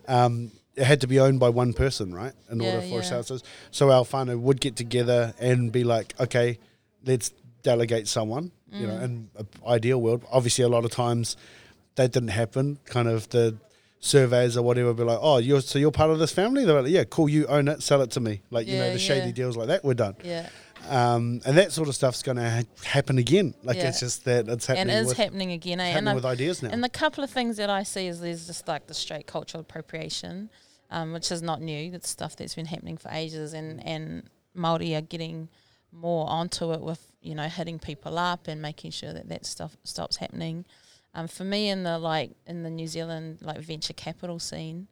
[0.07, 2.33] Um, it had to be owned by one person, right?
[2.51, 3.17] In Yeah, order for yeah.
[3.19, 3.41] us to
[3.71, 6.59] so our whānau would get together and be like, okay,
[7.05, 7.31] let's
[7.63, 8.51] delegate someone.
[8.71, 8.89] You Mm.
[8.89, 11.37] know, in an ideal world, obviously, a lot of times
[11.95, 12.79] that didn't happen.
[12.85, 13.55] Kind of the
[13.99, 16.65] surveys or whatever be like, oh, you're so you're part of this family.
[16.65, 18.41] They're like, yeah, cool, you own it, sell it to me.
[18.51, 19.31] Like you know, the shady yeah.
[19.33, 20.49] deals like that were done, yeah.
[20.89, 23.53] um, and that sort of stuff's going to ha- happen again.
[23.63, 23.89] Like Yeah.
[23.89, 24.81] it's just that it's happening.
[24.89, 25.79] And it is with, happening again.
[25.79, 25.83] Eh?
[25.83, 26.69] And, happening I've- with ideas now.
[26.71, 29.61] and the couple of things that I see is there's just like the straight cultural
[29.61, 30.49] appropriation,
[30.91, 31.91] um, which is not new.
[31.93, 34.23] It's stuff that's been happening for ages, and and
[34.55, 35.47] Maori are getting
[35.93, 39.77] more onto it with you know hitting people up and making sure that that stuff
[39.83, 40.65] stops happening.
[41.15, 44.87] Um, for me, in the like in the New Zealand like venture capital scene,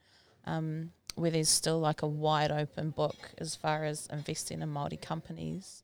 [0.45, 4.97] um, where there's still like a wide open book as far as investing in Maori
[4.97, 5.83] companies.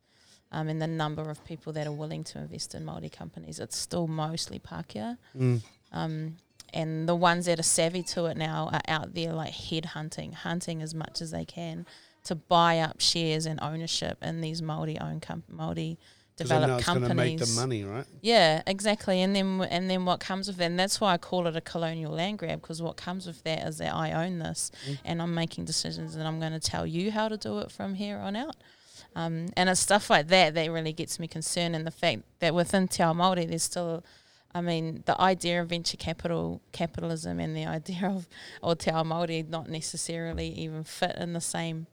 [0.50, 3.76] Um, and the number of people that are willing to invest in Maori companies, it's
[3.76, 5.18] still mostly Pākehā.
[5.36, 5.62] Mm.
[5.92, 6.36] Um,
[6.72, 10.32] and the ones that are savvy to it now are out there like head hunting,
[10.32, 11.84] hunting as much as they can
[12.28, 15.98] to buy up shares and ownership in these Maori owned com- Maori
[16.38, 17.16] 'Cause they know developed companies.
[17.16, 18.06] make the money, right?
[18.22, 19.20] Yeah, exactly.
[19.22, 21.60] And then and then what comes with that, and that's why I call it a
[21.60, 24.98] colonial land grab, because what comes with that is that I own this, Mm.
[25.04, 27.94] and I'm making decisions, and I'm going to tell you how to do it from
[27.94, 28.54] here on out.
[29.16, 32.54] Um, and it's stuff like that that really gets me concerned, and the fact that
[32.54, 34.04] within Te Ao Māori, there's still,
[34.54, 38.28] I mean, the idea of venture capital, capitalism, and the idea of
[38.62, 41.88] or Te Ao Māori not necessarily even fit in the same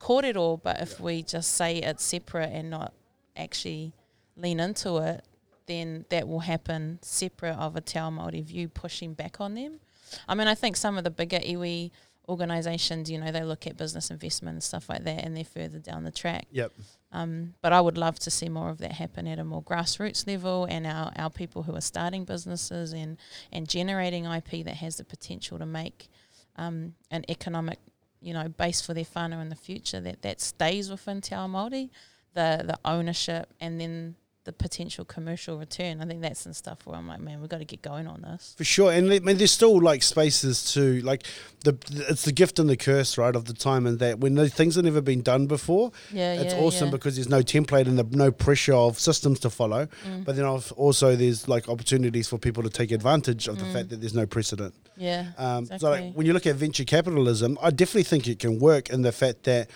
[0.00, 0.56] corridor.
[0.60, 2.92] But if we just say it's separate and not
[3.36, 3.92] actually
[4.36, 5.24] lean into it,
[5.66, 9.78] then that will happen separate of a Te Ao Māori view pushing back on them.
[10.26, 11.92] I mean, I think some of the bigger iwi
[12.28, 15.78] organisations, you know, they look at business investment and stuff like that and they're further
[15.78, 16.46] down the track.
[16.50, 16.72] Yep.
[17.12, 20.26] Um, but I would love to see more of that happen at a more grassroots
[20.26, 23.16] level and our, our people who are starting businesses and,
[23.52, 26.08] and generating IP that has the potential to make
[26.56, 27.78] um, an economic,
[28.20, 31.46] you know, base for their whānau in the future that, that stays within Te Ao
[31.48, 31.90] Māori,
[32.34, 34.14] the, the ownership and then
[34.44, 36.00] the potential commercial return.
[36.00, 38.22] I think that's some stuff where I'm like, man, we've got to get going on
[38.22, 38.54] this.
[38.56, 41.24] For sure, and I mean, there's still like spaces to like
[41.62, 41.76] the
[42.08, 44.76] it's the gift and the curse, right, of the time, and that when those things
[44.76, 46.92] have never been done before, Yeah, it's yeah, awesome yeah.
[46.92, 49.86] because there's no template and the, no pressure of systems to follow.
[50.08, 50.24] Mm.
[50.24, 53.72] But then also there's like opportunities for people to take advantage of the Mm.
[53.74, 54.74] fact that there's no precedent.
[55.00, 55.32] Yeah.
[55.38, 58.90] Um, So like when you look at venture capitalism, I definitely think it can work
[58.90, 59.70] in the fact that,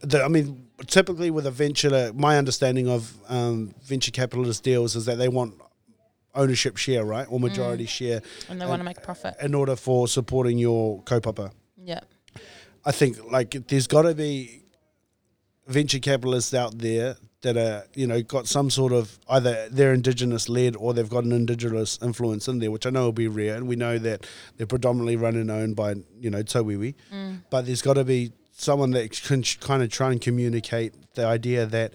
[0.00, 5.04] the, I mean, typically with a venture, my understanding of um, venture capitalist deals is
[5.04, 5.54] that they want
[6.34, 9.34] ownership share, right, or majority share, and they want to make profit.
[9.42, 11.52] in order for supporting your kaupapa.
[11.84, 12.00] Yeah.
[12.84, 14.62] I think like there's got to be
[15.66, 20.48] venture capitalists out there that are you know got some sort of either they're indigenous
[20.48, 23.54] led or they've got an indigenous influence in there, which I know will be rare,
[23.56, 24.26] and we know that
[24.56, 27.42] they're predominantly run and owned by you know Tauiwi, Mm.
[27.50, 31.64] but there's got to be someone that can kind of try and communicate the idea
[31.66, 31.92] that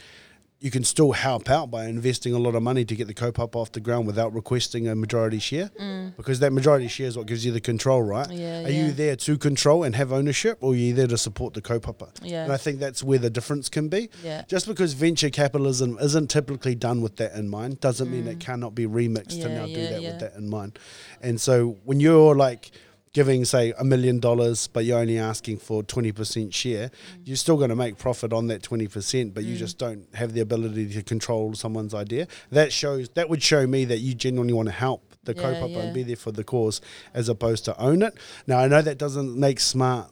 [0.66, 3.55] you can still help out by investing a lot of money to get the kaupapa
[3.55, 6.16] off the ground without requesting a majority share, Mm.
[6.18, 8.30] because that majority share is what gives you the control, right?
[8.32, 8.63] Yeah.
[8.66, 8.86] Are yeah.
[8.88, 12.09] you there to control and have ownership, or are you there to support the kaupapa?
[12.24, 12.43] Yeah.
[12.45, 14.09] And I think that's where the difference can be.
[14.24, 14.41] yeah.
[14.47, 18.74] Just because venture capitalism isn't typically done with that in mind doesn't mean it cannot
[18.74, 19.55] be remixed to Mm.
[19.59, 20.80] Now do that with that in mind.
[21.22, 22.72] And so when you're like
[23.16, 26.91] giving, say, a million dollars, but you're only asking for 20% share,
[27.24, 29.57] you're still going to make profit on that 20%, but you Mm.
[29.66, 32.28] just don't have the ability to control someone's idea.
[32.51, 35.72] That shows, that would show me that you genuinely want to help the Yeah, kaupapa
[35.72, 35.80] yeah.
[35.84, 36.82] and be there for the cause
[37.13, 38.13] as opposed to own it.
[38.47, 40.11] Now, I know that doesn't make smart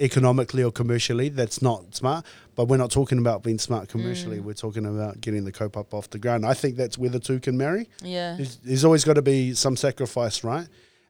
[0.00, 1.28] economically or commercially.
[1.30, 2.24] That's not smart.
[2.54, 4.38] But we're not talking about being smart commercially.
[4.38, 4.42] Mm.
[4.44, 6.44] We're talking about getting the kaupapa off the ground.
[6.44, 7.88] I think that's where the two can marry.
[8.02, 8.34] Yeah.
[8.36, 10.68] There's, there's always got to be some sacrifice, right?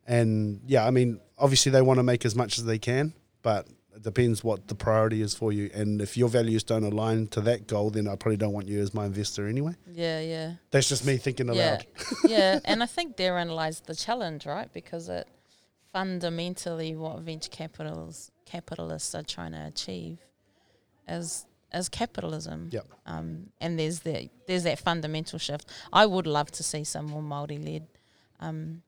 [0.08, 3.68] And yeah, I mean, obviously they want to make as much as they can, but
[3.94, 5.70] it depends what the priority is for you.
[5.74, 8.80] And if your values don't align to that goal, then I probably don't want you
[8.80, 9.74] as my investor anyway.
[9.92, 10.20] Yeah.
[10.20, 10.52] Yeah.
[10.70, 11.52] That's just me thinking Yeah.
[11.52, 11.86] aloud.
[12.26, 14.72] yeah, and I think therein lies the challenge, right?
[14.72, 15.28] Because it
[15.92, 20.18] fundamentally what venture capitals capitalists are trying to achieve
[21.06, 22.68] is as capitalism.
[22.72, 22.86] Yep.
[23.04, 25.68] Um, and there's that there's that fundamental shift.
[25.92, 27.86] I would love to see some more Māori led
[28.40, 28.82] um,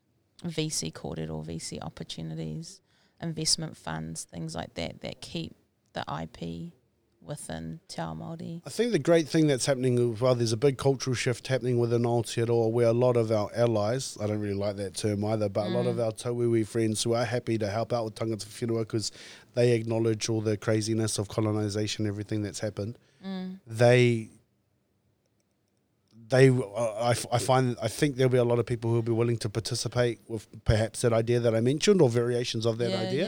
[0.45, 2.80] VC corded or VC opportunities,
[3.20, 5.55] investment funds, things like that that keep
[5.93, 6.72] the IP
[7.22, 8.62] within Te Ao Māori.
[8.66, 12.03] I think the great thing that's happening well, there's a big cultural shift happening within
[12.03, 15.66] Aotearoa where a lot of our allies, I don't really like that term either, but
[15.66, 16.05] a lot of Mm.
[16.07, 19.12] our tauiwi friends who are happy to help out with tangata whenua because
[19.55, 23.61] they acknowledge all the craziness of colonisation, everything that's happened, Mm.
[23.66, 24.30] they
[26.30, 29.02] they uh, I, I find I think there'll be a lot of people who will
[29.02, 32.90] be willing to participate with perhaps that idea that I mentioned or variations of that
[32.90, 33.26] yeah, idea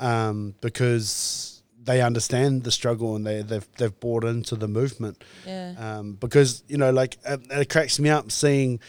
[0.00, 0.28] yeah.
[0.28, 5.74] um, because they understand the struggle and they they've they've bought into the movement Yeah.
[5.78, 8.80] um, because you know like it, it cracks me up seeing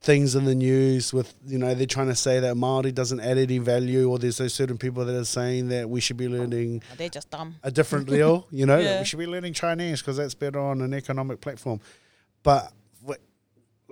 [0.00, 3.38] things in the news with you know they're trying to say that Maori doesn't add
[3.38, 6.82] any value or there's those certain people that are saying that we should be learning
[6.92, 7.54] Oh, they're just dumb.
[7.62, 8.98] a different deal you know Yeah.
[9.00, 11.80] we should be learning Chinese because that's better on an economic platform
[12.42, 12.70] but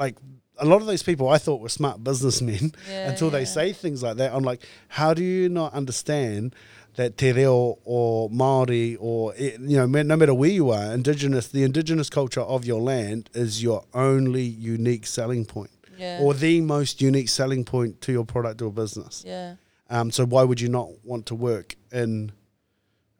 [0.04, 0.16] like
[0.58, 4.02] a lot of those people I thought were smart businessmen Yeah, until they say things
[4.06, 4.60] like that I'm like
[4.98, 6.54] how do you not understand
[6.98, 11.46] that te reo or Maori or eh, you know no matter where you are indigenous
[11.58, 14.42] the indigenous culture of your land is your only
[14.74, 15.70] unique selling point
[16.04, 16.20] Yeah.
[16.22, 19.48] or the most unique selling point to your product or business yeah.
[19.94, 21.68] um, so why would you not want to work
[22.02, 22.32] in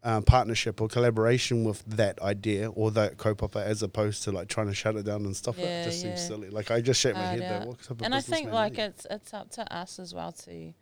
[0.04, 4.66] um, partnership or collaboration with that idea or that kaupapa as opposed to like trying
[4.66, 5.62] to shut it down and stop it?
[5.62, 6.50] Yeah, It just seems silly.
[6.50, 7.66] Like I just shake my head there.
[7.66, 10.72] What type of and I think like it's it's up to us as well to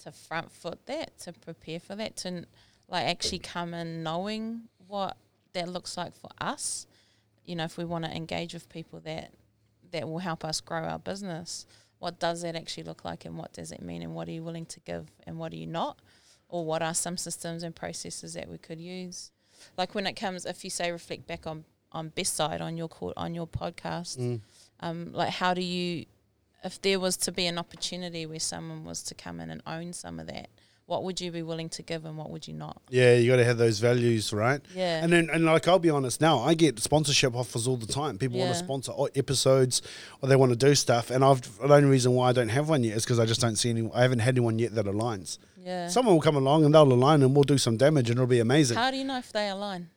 [0.00, 2.44] to front foot that, to prepare for that, to
[2.88, 5.16] like actually come in knowing what
[5.52, 6.86] that looks like for us.
[7.44, 9.32] You know, if we want to engage with people that
[9.92, 11.66] that will help us grow our business,
[11.98, 14.42] what does that actually look like, and what does it mean, and what are you
[14.42, 15.98] willing to give, and what are you not,
[16.50, 19.30] or what are some systems and processes that we could use?
[19.76, 22.88] Like when it comes, if you say reflect back on on best side on your
[22.88, 24.40] court on your podcast, Mm.
[24.80, 26.06] um, like how do you
[26.62, 29.92] if there was to be an opportunity where someone was to come in and own
[29.94, 30.50] some of that
[30.86, 33.36] what would you be willing to give and what would you not Yeah, you got
[33.36, 34.60] to have those values, right?
[34.74, 37.86] yeah And then, and like I'll be honest now, I get sponsorship offers all the
[37.86, 38.18] time.
[38.18, 39.82] People want to sponsor episodes,
[40.20, 41.10] or they want to do stuff.
[41.12, 43.40] And I've the only reason why I don't have one yet is because I just
[43.40, 43.88] don't see any.
[43.94, 45.38] I haven't had anyone yet that aligns.
[45.62, 48.26] Yeah Someone will come along and they'll align, and we'll do some damage, and it'll
[48.26, 48.76] be amazing.
[48.76, 49.88] how do you know if they align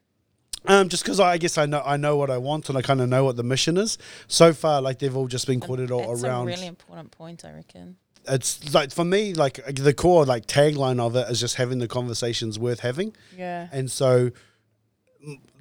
[0.66, 3.01] Um, just because I guess I know I know what I want and I kind
[3.01, 3.97] of know what the mission is.
[4.28, 6.43] So far, like they've all just been quoted all that's around.
[6.43, 10.99] a really important point i reckon it's like for me, like the core like tagline
[11.01, 13.14] of it is just having the conversations worth having.
[13.38, 14.32] yeah And so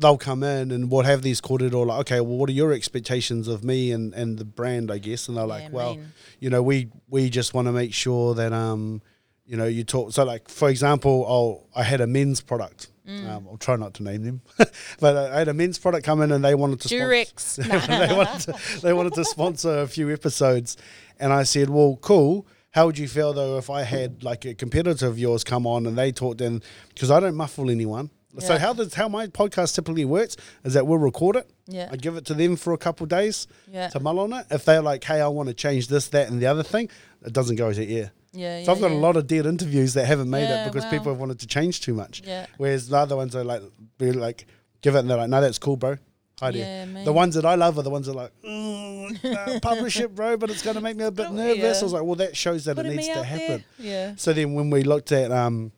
[0.01, 2.73] they'll come in and we'll have these quoted all like, okay, well, what are your
[2.73, 5.29] expectations of me and, and the brand, I guess?
[5.29, 6.13] And they're like, Yeah, well, mean.
[6.41, 9.03] you know, we we just want to make sure that um,
[9.47, 10.13] you know, you talk.
[10.13, 12.89] So like for example, oh, I had a men's product.
[13.09, 13.29] Mm.
[13.29, 14.43] Um, I'll try not to name them,
[15.01, 18.41] but I had a men's product come in and they wanted to sponsor- they wanted
[18.43, 20.77] to, they wanted to sponsor a few episodes,
[21.19, 22.47] and I said, "Well, cool.
[22.71, 25.85] How would you feel though if I had like a competitor of yours come on
[25.87, 29.75] and they talked in because I don't muffle anyone." So how does how my podcast
[29.75, 31.51] typically works is that we'll record it.
[31.67, 34.33] yeah I give it to them for a couple of days yeah to mull on
[34.33, 34.47] it.
[34.51, 36.89] If they're like, "Hey, I want to change this, that, and the other thing,"
[37.27, 38.13] it doesn't go to air.
[38.33, 38.97] Yeah So I've got yeah.
[38.97, 40.91] a lot of dead interviews that haven't made Yeah, it because wow.
[40.91, 42.23] people have wanted to change too much.
[42.25, 43.63] yeah Whereas the other ones are like,
[43.99, 44.47] be like,
[44.81, 45.97] give it, and they're like, no, that's cool, bro.
[46.41, 46.87] Hi there.
[46.87, 47.05] yeah.
[47.05, 50.13] The ones that I love are the ones that are like, mm, uh, publish it,
[50.15, 51.59] bro, but it's going to make me a bit nervous.
[51.59, 51.79] yeah.
[51.81, 53.25] I was like, well, that shows that Putting it needs to out there.
[53.25, 53.65] happen.
[53.79, 55.71] yeah So then when we looked at, um,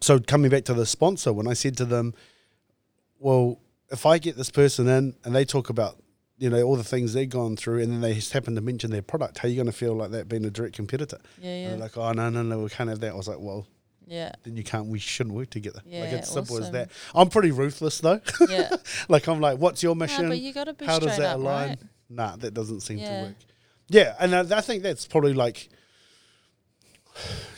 [0.00, 2.12] so coming back to the sponsor, when I said to them,
[3.18, 5.96] well, if I get this person in and they talk about,
[6.38, 8.90] you know, all the things they've gone through and then they just happen to mention
[8.90, 11.18] their product, how are you going to feel like that being a direct competitor?
[11.40, 13.12] yeah And yeah they're like, oh, no, no, no, we can't have that.
[13.12, 13.66] I was like, well,
[14.06, 15.80] yeah then you can't, we shouldn't work together.
[15.84, 16.72] like Yeah, it's simple as awesome.
[16.74, 16.90] that.
[17.14, 18.20] I'm pretty ruthless though.
[18.48, 18.68] yeah
[19.08, 20.28] like I'm like, what's your mission?
[20.28, 21.68] but you got to be How does that up align?
[21.70, 21.78] right
[22.10, 23.20] Nah, that doesn't seem Yeah.
[23.20, 23.34] to work.
[23.88, 25.68] Yeah, and I, I think that's probably like,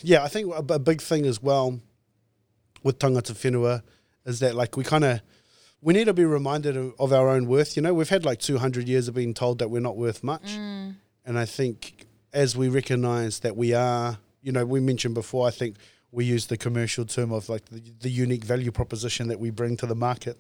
[0.03, 1.81] yeah, I think a, a big thing as well
[2.83, 3.83] with tangata whenua
[4.25, 5.21] is that like we kind of
[5.83, 7.77] we need to be reminded of, of our own worth.
[7.77, 10.45] You know, we've had like 200 years of being told that we're not worth much,
[10.57, 15.47] mm, and I think as we recognise that we are, you know, we mentioned before,
[15.47, 15.77] I think
[16.13, 19.77] we use the commercial term of like the, the unique value proposition that we bring
[19.79, 20.37] to the market.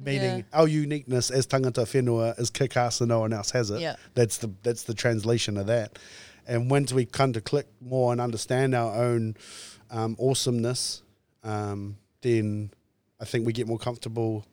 [0.00, 0.42] Meaning Yeah.
[0.60, 3.80] our uniqueness as tangata whenua is kick-ass and no one else has it.
[3.80, 5.98] yeah That's the that's the translation of that.
[6.46, 9.36] And once we come to click more and understand our own
[9.90, 11.02] um, awesomeness,
[11.42, 12.70] um, then
[13.20, 14.46] I think we get more comfortable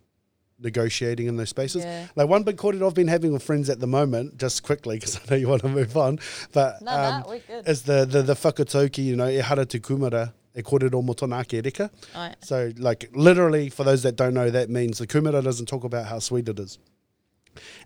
[0.60, 1.84] negotiating in those spaces.
[1.84, 4.98] yeah Like one big that I've been having with friends at the moment, just quickly
[4.98, 6.20] because I know you want to move on,
[6.54, 9.66] but no um, no we're good is the the the whakatauki, you know, e hara
[9.66, 11.92] te kumara, e kōrero mo tōna ake reka.
[12.42, 16.06] So, like, literally, for those that don't know, that means the kumara doesn't talk about
[16.06, 16.80] how sweet it is.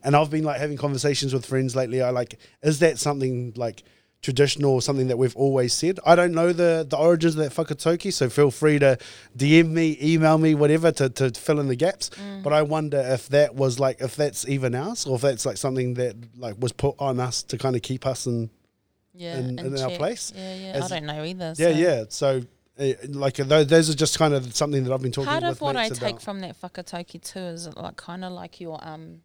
[0.03, 2.01] And I've been like having conversations with friends lately.
[2.01, 3.83] I like, is that something like
[4.21, 5.99] traditional or something that we've always said?
[6.05, 8.97] I don't know the, the origins of that whakatauki, so feel free to
[9.37, 12.09] DM me, email me, whatever to, to fill in the gaps.
[12.43, 15.57] But I wonder if that was like, if that's even ours or if that's like
[15.57, 18.49] something that like was put on us to kind of keep us in.
[19.13, 20.31] Yeah, in- in our place.
[20.35, 20.71] Yeah, yeah.
[20.73, 21.53] As- I don't know either.
[21.57, 21.77] Yeah, so.
[21.77, 22.03] yeah.
[22.07, 22.41] So,
[22.79, 25.41] uh, like, those are just kind of something that I've been talking about.
[25.41, 28.61] Part of what I mates take from that whakatauki too is like kind of like
[28.61, 29.21] your um,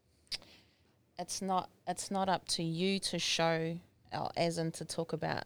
[1.18, 3.78] it's not it's not up to you to show, uh,
[4.36, 5.44] as in to talk about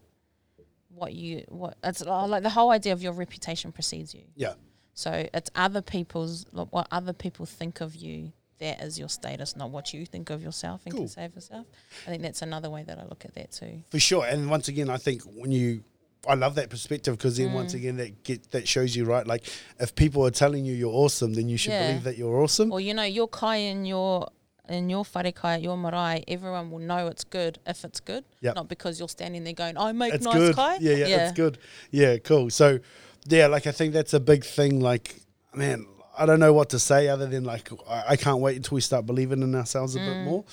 [0.95, 4.23] what you what it's uh, like the whole idea of your reputation precedes you.
[4.37, 4.55] Yeah.
[4.95, 8.33] So it's other people's like, what other people think of you.
[8.61, 11.09] That is your status, not what you think of yourself and Cool.
[11.09, 11.65] can of yourself.
[12.05, 13.85] I think that's another way that I look at that too.
[13.89, 14.27] For sure.
[14.27, 15.85] And once again, I think when you,
[16.27, 17.55] I love that perspective because then Mm.
[17.55, 19.25] once again that get that shows you right.
[19.25, 19.45] Like
[19.79, 21.87] if people are telling you you're awesome, then you should Yeah.
[21.87, 22.73] believe that you're awesome.
[22.73, 24.29] Or you know, your kai and your
[24.69, 28.25] in your wharekai, your marae, everyone will know it's good if it's good.
[28.41, 28.55] Yep.
[28.57, 30.55] Not because you're standing there going, I make It's nice good.
[30.57, 30.77] kai.
[30.81, 31.59] Yeah, yeah, yeah, it's good.
[31.91, 32.51] Yeah, cool.
[32.51, 32.79] So,
[33.27, 34.81] yeah, like I think that's a big thing.
[34.81, 35.17] Like,
[35.55, 35.87] man,
[36.19, 39.07] I don't know what to say other than like I, can't wait until we start
[39.07, 40.07] believing in ourselves a Mm.
[40.07, 40.45] bit more.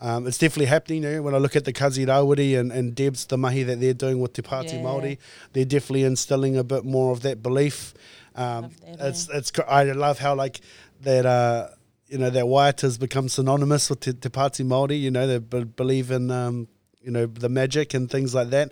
[0.00, 1.04] Um, it's definitely happening.
[1.04, 3.78] You know, when I look at the Kazi Rawiri and, and Debs, the mahi that
[3.80, 4.82] they're doing with Te Pāti Yeah.
[4.82, 5.18] Māori,
[5.52, 7.94] they're definitely instilling a bit more of that belief.
[8.34, 10.60] Um, Love that, it's it's I love how like
[11.02, 11.68] that uh,
[12.12, 15.00] you know that white has become synonymous with Te, te Pāti Māori.
[15.00, 16.68] You know they be- believe in um,
[17.00, 18.70] you know the magic and things like that.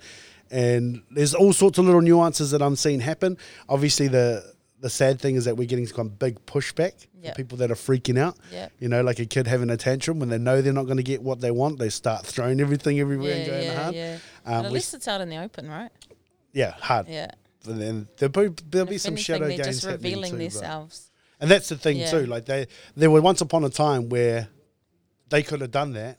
[0.50, 3.38] And there's all sorts of little nuances that I'm seeing happen.
[3.68, 4.44] Obviously the
[4.80, 7.36] the sad thing is that we're getting some big pushback Yep.
[7.36, 8.34] people that are freaking out.
[8.50, 8.72] Yep.
[8.78, 11.02] You know, like a kid having a tantrum when they know they're not going to
[11.02, 13.94] get what they want, they start throwing everything everywhere and Yeah, going yeah, hard.
[13.94, 14.18] yeah.
[14.46, 15.90] Um, at least it's out in the open, right?
[16.54, 17.08] yeah, hard.
[17.08, 17.30] Yeah.
[17.68, 20.30] And then there'll be, there'll And be some anything, shadow they're games just happening revealing
[20.32, 21.09] too, themselves.
[21.40, 22.10] And that's the thing Yeah.
[22.10, 22.26] too.
[22.26, 22.66] Like they,
[22.96, 24.48] there were once upon a time where
[25.30, 26.18] they could have done that,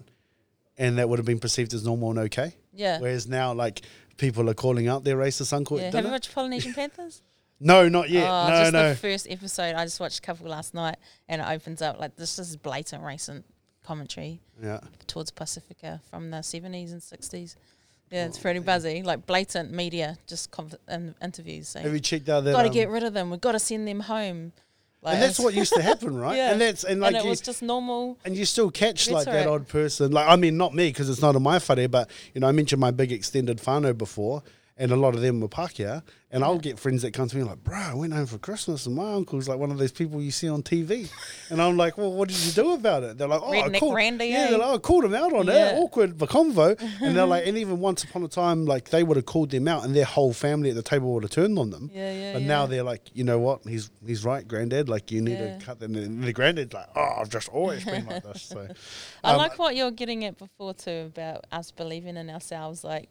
[0.77, 2.55] and that would have been perceived as normal and okay.
[2.73, 2.99] Yeah.
[2.99, 3.81] Whereas now, like
[4.17, 5.91] people are calling out their racist uncle yeah.
[5.91, 7.21] Have you watched Polynesian Panthers?
[7.59, 8.27] no, not yet.
[8.27, 8.89] Oh, no, just no.
[8.89, 9.75] the first episode.
[9.75, 10.97] I just watched a couple last night,
[11.29, 13.43] and it opens up like this is blatant racist
[13.83, 14.79] commentary yeah.
[15.07, 17.55] towards Pasifika from the seventies and sixties.
[18.09, 19.03] Yeah, it's pretty buzzy.
[19.03, 22.51] Like blatant media, just conf- in interviews saying, Have you checked out that?
[22.51, 23.29] "Got to um, get rid of them.
[23.29, 24.51] We've got to send them home."
[25.03, 26.37] Like, and that's what used to happen, right?
[26.41, 26.51] Yeah.
[26.51, 28.17] And that's and like and it you, was just normal.
[28.23, 30.11] and you still catch like that odd person.
[30.11, 32.51] Like I mean, not me because it's not in my whare, but you know, I
[32.51, 34.43] mentioned my big extended whānau before,
[34.81, 36.01] and a lot of them were Pākehā,
[36.31, 38.85] and I'll get friends that come to me like, "Bro, I went home for Christmas,
[38.85, 41.09] and my uncle's like one of those people you see on TV,"
[41.49, 43.95] and I'm like, "Well, what did you do about it?" They're like, "Oh, I called,
[43.95, 44.49] Randy, yeah, eh?
[44.49, 45.71] they're like, I called him out on Yeah.
[45.71, 49.03] it, awkward the convo," and they're like, and even once upon a time, like they
[49.03, 51.59] would have called them out, and their whole family at the table would have turned
[51.59, 51.89] on them.
[51.93, 52.33] Yeah, yeah.
[52.33, 52.47] But yeah.
[52.47, 53.61] now they're like, you know what?
[53.67, 54.89] He's he's right, granddad.
[54.89, 55.57] Like you need Yeah.
[55.57, 55.95] to cut them.
[55.95, 58.41] And the granddad's like, oh, I've just always been like this.
[58.41, 58.67] So
[59.23, 63.09] I um, like what you're getting at before too about us believing in ourselves, like,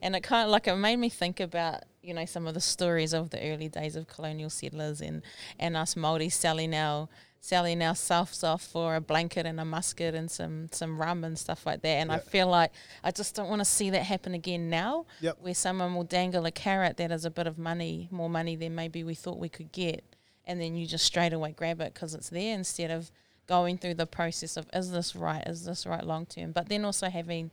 [0.00, 2.60] and it kind of like it made me think about you know some of the
[2.60, 5.22] stories of the early days of colonial settlers and
[5.58, 7.08] and us Maori selling our
[7.44, 11.66] selling ourselves off for a blanket and a musket and some some rum and stuff
[11.66, 11.88] like that.
[11.88, 12.70] And I feel like
[13.02, 15.38] I just don't want to see that happen again now, Yep.
[15.40, 18.76] where someone will dangle a carrot that is a bit of money, more money than
[18.76, 20.04] maybe we thought we could get,
[20.44, 23.10] and then you just straight away grab it because it's there instead of
[23.48, 26.84] going through the process of is this right, is this right long term, but then
[26.84, 27.50] also having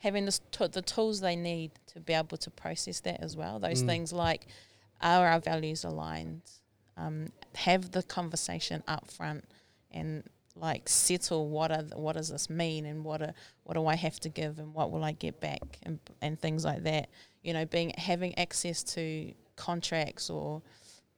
[0.00, 3.58] having this t- the tools they need to be able to process that as well.
[3.58, 3.86] Those Mm.
[3.86, 4.46] things like
[5.00, 6.42] are our values aligned?
[6.96, 9.44] Um, have the conversation up front
[9.90, 10.24] and
[10.56, 13.32] like settle what are th- what does this mean and what are,
[13.64, 16.64] what do I have to give and what will I get back and and things
[16.64, 17.08] like that.
[17.42, 20.60] You know, being having access to contracts or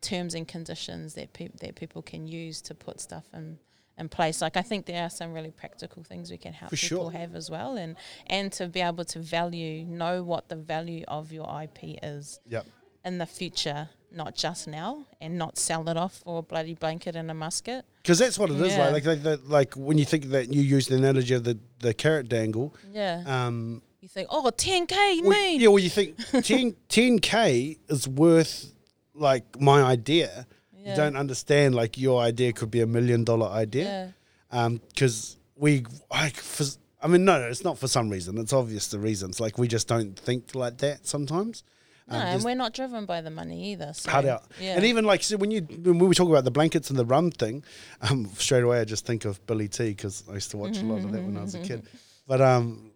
[0.00, 3.58] terms and conditions that peop that people can use to put stuff in
[3.98, 4.40] in place.
[4.40, 7.18] Like I think there are some really practical things we can help For people sure.
[7.18, 11.32] have as well, and and to be able to value, know what the value of
[11.32, 12.66] your IP is Yep.
[13.04, 17.16] in the future, not just now, and not sell it off for a bloody blanket
[17.16, 17.84] and a musket.
[18.02, 18.72] Because that's what it is.
[18.72, 18.88] Yeah.
[18.88, 21.94] Like, like, like, like when you think that you use the analogy of the, the
[21.94, 22.74] carrot dangle.
[22.92, 25.60] Yeah, Um, you think, oh, 10k, you well, mean?
[25.60, 28.72] yeah, well, you think 10, 10k is worth
[29.14, 30.46] like my idea.
[30.82, 30.90] Yeah.
[30.90, 34.14] You don't understand like your idea could be a million dollar idea.
[34.52, 36.64] Yeah, because we like for,
[37.02, 38.38] I mean no, it's not for some reason.
[38.38, 39.40] It's obvious the reasons.
[39.40, 41.62] Like we just don't think like that sometimes.
[42.08, 43.92] no, Um, and we're not driven by the money either.
[43.94, 44.44] So, cut out.
[44.60, 47.06] Yeah, And even like so when you when we talk about the blankets and the
[47.06, 47.64] rum thing,
[48.00, 50.84] um, straight away I just think of Billy T because I used to watch a
[50.84, 51.86] lot of that when I was a kid.
[52.26, 52.92] But um,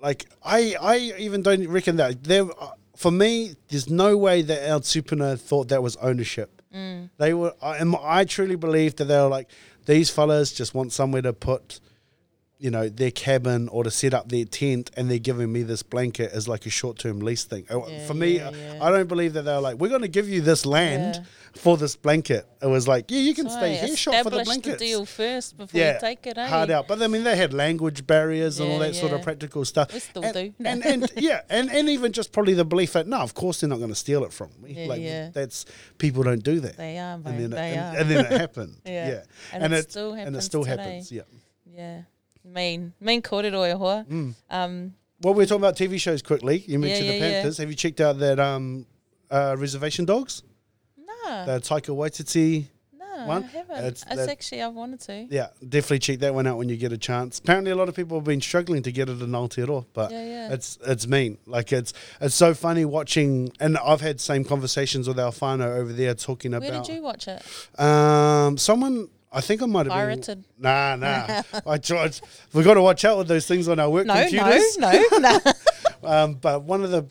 [0.00, 2.44] like I I even don't reckon that there.
[2.44, 6.57] Uh, for me, there's no way that our tupuna thought that was ownership.
[6.74, 7.10] Mm.
[7.18, 9.48] They were, I, I truly believe that they were like,
[9.86, 11.80] these fellas just want somewhere to put,
[12.58, 15.82] you know, their cabin or to set up their tent, and they're giving me this
[15.84, 17.64] blanket as like a short term lease thing.
[17.70, 18.78] Uh, Yeah, for me, yeah, yeah.
[18.82, 21.76] I don't believe that they were like, we're going to give you this land for
[21.76, 22.46] this blanket.
[22.60, 24.78] It was like, yeah, you can stay here, shop for the blankets.
[24.78, 26.48] deal first before you take it, eh?
[26.48, 26.88] hard out.
[26.88, 29.92] But I mean, they had language barriers and all that sort of practical stuff.
[29.92, 30.54] We still and, do.
[30.64, 33.70] and, and yeah, and, and even just probably the belief that no, of course they're
[33.70, 34.72] not going to steal it from me.
[34.72, 35.30] Yeah, like yeah.
[35.32, 35.64] that's
[35.98, 36.76] people don't do that.
[36.76, 37.30] They are, mate.
[37.30, 37.80] and then they it, are.
[37.80, 38.76] and, and then it happened.
[38.84, 39.08] Yeah.
[39.08, 39.22] yeah.
[39.52, 40.82] And it still and it happens still today.
[40.82, 41.12] happens.
[41.12, 41.22] Yeah.
[41.64, 42.02] yeah.
[42.52, 42.92] Mean.
[43.00, 44.04] Mean kōrero e hoa.
[44.08, 44.34] Mm.
[44.50, 46.58] Um, Well, we're talking about TV shows quickly.
[46.66, 47.32] You mentioned yeah, the yeah.
[47.32, 47.58] Panthers.
[47.58, 48.86] Have you checked out that um,
[49.30, 50.42] uh, Reservation Dogs?
[50.96, 51.44] No.
[51.46, 52.66] The Taika Waititi.
[52.96, 53.84] nah, one, I haven't.
[53.84, 55.26] it's It's, that- actually, I've wanted to.
[55.28, 57.40] Yeah, definitely check that one out when you get a chance.
[57.40, 60.24] Apparently, a lot of people have been struggling to get it in Aotearoa, but Yeah,
[60.24, 60.52] yeah.
[60.54, 61.36] it's it's mean.
[61.46, 65.92] Like it's it's so funny watching, and I've had same conversations with our whānau over
[65.92, 66.70] there talking Where about.
[66.72, 67.42] Where did you watch it?
[67.78, 70.42] Um, someone I think I might have Pirated.
[70.42, 70.44] been.
[70.58, 71.42] Nah, nah.
[71.66, 72.18] I tried.
[72.52, 74.76] We've got to watch out with those things on our work No, computers.
[74.78, 75.18] no, no,
[76.02, 76.08] no.
[76.08, 77.06] Um, but one of the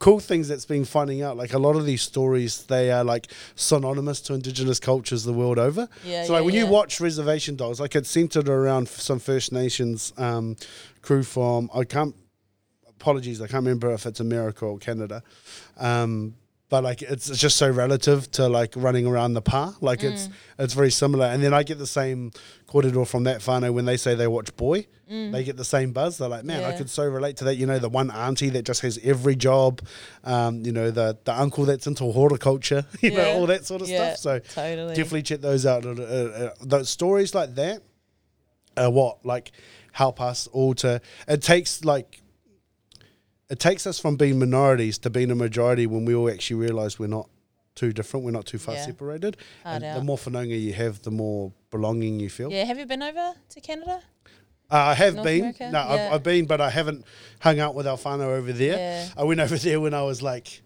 [0.00, 3.28] cool things that's been finding out, like a lot of these stories, they are like
[3.54, 5.88] synonymous to Indigenous cultures the world over.
[6.04, 9.52] Yeah, so like yeah, when you watch Reservation Dogs, like it's centered around some First
[9.52, 10.56] Nations um,
[11.02, 12.14] crew from I can't.
[12.88, 15.22] Apologies, I can't remember if it's America or Canada.
[15.76, 16.36] Um,
[16.70, 19.74] but like it's, it's just so relative to like running around the pa.
[19.80, 20.32] Like it's Mm.
[20.58, 21.26] it's very similar.
[21.26, 22.32] And then I get the same
[22.68, 24.86] kōrero from that whānau when they say they watch Boy.
[25.06, 26.18] They get the same buzz.
[26.18, 26.78] They're like, man, I Mm.
[26.78, 27.56] Could so relate to that.
[27.56, 29.82] You know, the one auntie that just has every job.
[30.24, 32.84] Um, you know, the the uncle that's into horticulture.
[33.02, 34.18] You know, all that sort of Yeah, stuff.
[34.18, 34.94] So totally.
[34.96, 35.84] definitely check those out.
[35.86, 37.82] Uh, uh, those stories like that
[38.76, 39.52] are what like
[39.92, 41.00] help us all to.
[41.28, 42.20] It takes like.
[43.54, 46.98] It takes us from being minorities to being a majority when we all actually realise
[46.98, 47.28] we're not
[47.76, 48.24] too different.
[48.26, 48.84] We're not too far Yeah.
[48.86, 49.36] separated.
[49.62, 49.98] Hard and out.
[49.98, 52.50] the more whanaunga you have, the more belonging you feel.
[52.50, 54.02] Yeah, have you been over to Canada?
[54.68, 55.40] Uh, I have North been.
[55.42, 55.70] America?
[55.70, 55.92] No, Yeah.
[55.92, 57.04] I've, I've been, but I haven't
[57.38, 58.76] hung out with whānau over there.
[58.76, 59.08] Yeah.
[59.16, 60.62] I went over there when I was like,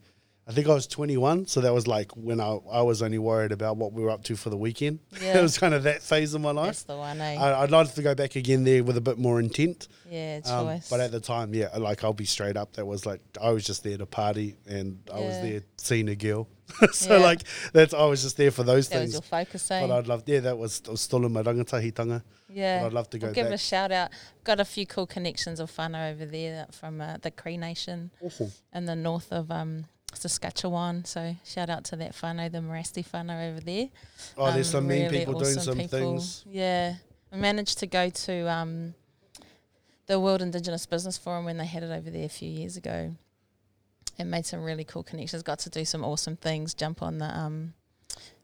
[0.49, 1.47] I think I was 21.
[1.47, 4.25] So that was like when I, I was only worried about what we were up
[4.25, 5.01] to for the weekend.
[5.23, 5.39] Yeah.
[5.39, 6.67] it was kind of that phase of my life.
[6.69, 7.35] That's the one, eh?
[7.37, 9.89] I, I'd like to go back again there with a bit more intent.
[10.11, 10.89] yeah, Um, choice.
[10.89, 12.73] but at the time, yeah, like I'll be straight up.
[12.75, 16.15] That was like I was just there to party, and I was there seeing a
[16.17, 16.49] girl.
[16.93, 17.23] so Yeah.
[17.25, 17.43] like
[17.75, 19.13] that's I was just there for those that was things.
[19.15, 19.87] your focus, eh?
[19.87, 22.23] But I'd love, yeah, that was, was still in my rangatahitanga.
[22.49, 22.81] yeah.
[22.81, 23.55] but I'd love to We'll go give back.
[23.55, 24.11] a shout out.
[24.45, 28.53] Got a few cool connections of whānau over there from uh, the Cree Nation Awesome.
[28.75, 29.87] in the north of um,
[30.19, 31.05] Saskatchewan.
[31.05, 33.89] So shout out to that whānau, the Morasti whānau over there.
[34.37, 35.89] Oh, there's Um, some mean really people doing some people.
[35.99, 36.45] things.
[36.51, 36.97] Yeah,
[37.33, 38.95] I managed to go to um,
[40.07, 43.15] the World Indigenous Business Forum when they had it over there a few years ago,
[44.19, 45.43] and made some really cool connections.
[45.43, 46.75] Got to do some awesome things.
[46.75, 47.75] Jump on the um,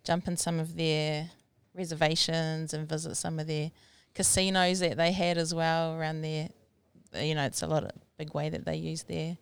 [0.05, 1.31] jump in some of their
[1.75, 3.70] reservations and visit some of their
[4.14, 6.49] casinos that they had as well around there.
[7.14, 9.37] You know, it's a lot of big way that they use their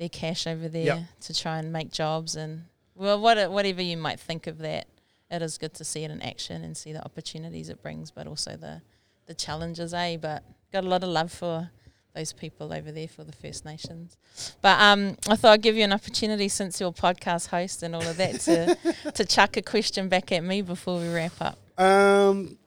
[0.00, 1.00] their cash over there Yep.
[1.20, 2.64] to try and make jobs and
[2.96, 4.86] well, what whatever you might think of that,
[5.30, 8.26] it is good to see it in action and see the opportunities it brings, but
[8.26, 8.82] also the
[9.26, 10.16] the challenges, eh?
[10.16, 10.42] But
[10.72, 11.70] got a lot of love for
[12.14, 14.16] those people over there for the First Nations.
[14.60, 18.06] But um, I thought I'd give you an opportunity since you're podcast host and all
[18.06, 21.58] of that to to chuck a question back at me before we wrap up.
[21.78, 22.58] Um,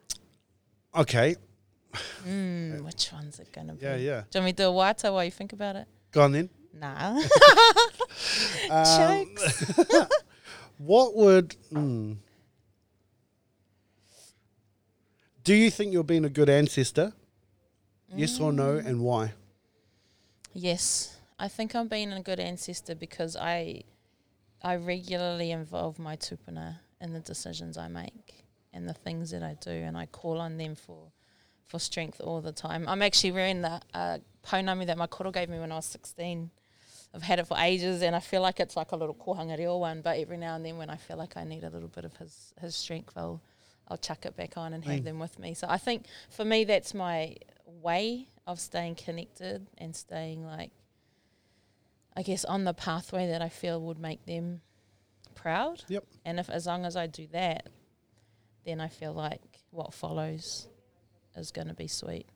[0.95, 1.35] okay.
[2.27, 3.85] Mm, which one's it gonna be?
[3.85, 4.21] Yeah, yeah.
[4.31, 5.87] Do you want me to do a while you think about it?
[6.11, 6.49] Go on then.
[6.73, 7.21] Nah.
[8.69, 9.35] Um,
[10.77, 11.55] what would.
[11.71, 12.13] hmm.
[15.43, 17.13] Do you think you're being a good ancestor?
[18.15, 18.85] Yes or no, Mm.
[18.85, 19.33] and why?
[20.53, 23.83] Yes, I think I'm being a good ancestor because I
[24.61, 29.55] I regularly involve my tupuna in the decisions I make and the things that I
[29.59, 31.11] do, and I call on them for
[31.65, 32.87] for strength all the time.
[32.87, 36.51] I'm actually wearing the uh, pounamu that my koro gave me when I was 16.
[37.15, 39.77] I've had it for ages, and I feel like it's like a little kohanga reo
[39.77, 40.01] one.
[40.01, 42.15] But every now and then, when I feel like I need a little bit of
[42.17, 43.39] his his strength, I'll
[43.87, 45.03] I'll chuck it back on and have Mm.
[45.03, 45.53] them with me.
[45.53, 47.35] So I think for me, that's my
[47.65, 50.71] way of staying connected and staying like,
[52.15, 54.61] I guess, on the pathway that I feel would make them
[55.35, 55.83] proud.
[55.87, 56.05] Yep.
[56.25, 57.67] And if as long as I do that,
[58.65, 59.41] then I feel like
[59.71, 60.67] what follows
[61.35, 62.27] is going to be sweet.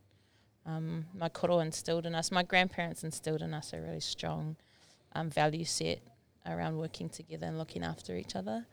[0.66, 4.58] Um, my koro instilled in us, my grandparents instilled in us a really strong
[5.14, 6.00] um, value set
[6.46, 8.66] around working together and looking after each other.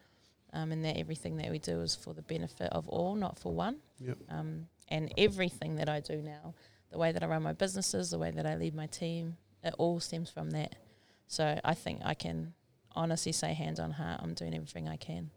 [0.53, 3.53] Um, and that everything that we do is for the benefit of all, not for
[3.53, 3.79] one.
[3.99, 4.19] Yep.
[4.29, 6.55] Um, and everything that I do now,
[6.93, 9.75] the way that I run my businesses, the way that I lead my team, it
[9.79, 10.77] all stems from that
[11.27, 12.55] So I think I can
[12.93, 15.31] honestly say, hand on heart, I'm doing everything I can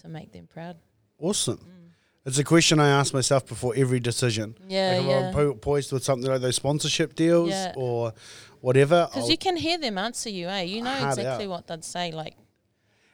[0.00, 0.76] to make them proud.
[1.20, 1.58] Awesome.
[1.58, 1.90] Mm.
[2.26, 4.56] It's a question I ask myself before every decision.
[4.68, 5.28] Yeah, like yeah.
[5.28, 7.72] I'm po- poised with something like those sponsorship deals Yeah.
[7.76, 8.12] or
[8.60, 9.08] whatever.
[9.12, 10.62] Because you can hear them answer you, eh?
[10.62, 12.10] You know exactly what they'd say.
[12.10, 12.34] Like,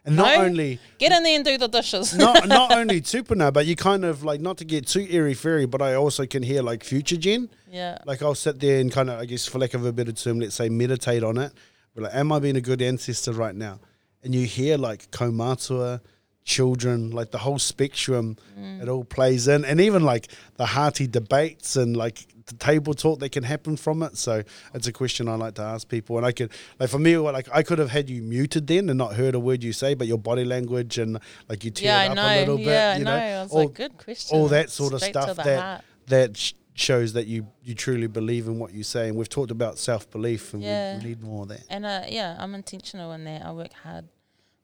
[0.07, 0.45] and not No.
[0.47, 2.15] only get in there and do the dishes.
[2.17, 5.67] not not only Tupuna, but you kind of like not to get too airy fairy,
[5.67, 7.51] but I also can hear like future gen.
[7.71, 7.99] yeah.
[8.07, 10.41] Like I'll sit there and kind of, I guess, for lack of a better term,
[10.41, 11.53] let's say meditate on it.
[11.95, 13.79] Be like, am I being a good ancestor right now?
[14.25, 16.01] And you hear like kaumatua,
[16.45, 18.83] children, like the whole spectrum, Mm.
[18.83, 23.21] it all plays in, and even like the hearty debates and like the table talk
[23.21, 24.17] that can happen from it.
[24.17, 24.43] So
[24.75, 27.49] it's a question I like to ask people, and I could, like for me, like
[27.53, 30.07] I could have had you muted then and not heard a word you say, but
[30.09, 31.19] your body language and
[31.49, 33.13] like you tear Yeah, it up a little bit, yeah, you I know.
[33.41, 34.37] I was all, like, good question.
[34.37, 35.85] all that sort of Straight to stuff that heart.
[36.09, 39.07] that sh- shows that you you truly believe in what you say.
[39.09, 40.95] And we've talked about self belief, and Yeah.
[40.97, 41.63] we, we need more of that.
[41.71, 43.45] And uh, yeah, I'm intentional in that.
[43.47, 44.07] I work hard.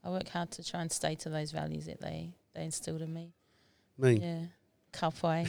[0.09, 3.13] I work hard to try and stay to those values that they, they instilled in
[3.13, 3.35] me.
[3.99, 4.39] Me, Yeah.
[4.91, 5.45] Kapai.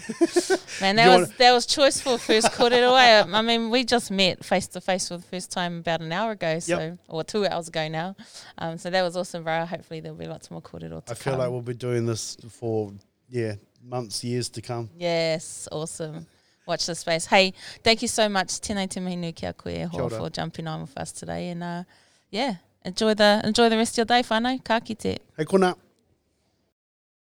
[0.81, 2.91] Man, that was that was choice for first kōrero.
[2.91, 6.11] I, I mean, we just met face to face for the first time about an
[6.11, 8.17] hour ago, so or two hours ago now.
[8.57, 9.65] Um, so that was awesome, bro.
[9.65, 11.39] Hopefully there'll be lots more kōrero to I feel come.
[11.39, 12.91] like we'll be doing this for
[13.29, 14.89] yeah months, years to come.
[14.97, 16.27] Yes, awesome.
[16.65, 17.25] Watch the space.
[17.25, 20.97] Hey, thank you so much, Tēnei Te Mihi Kia Koe Hoa, for jumping on with
[20.97, 21.47] us today.
[21.49, 21.83] And uh,
[22.29, 22.55] yeah,
[22.89, 24.57] enjoy the enjoy the rest of your day, whānau.
[24.63, 25.13] Ka kite.
[25.37, 25.75] Hei kona.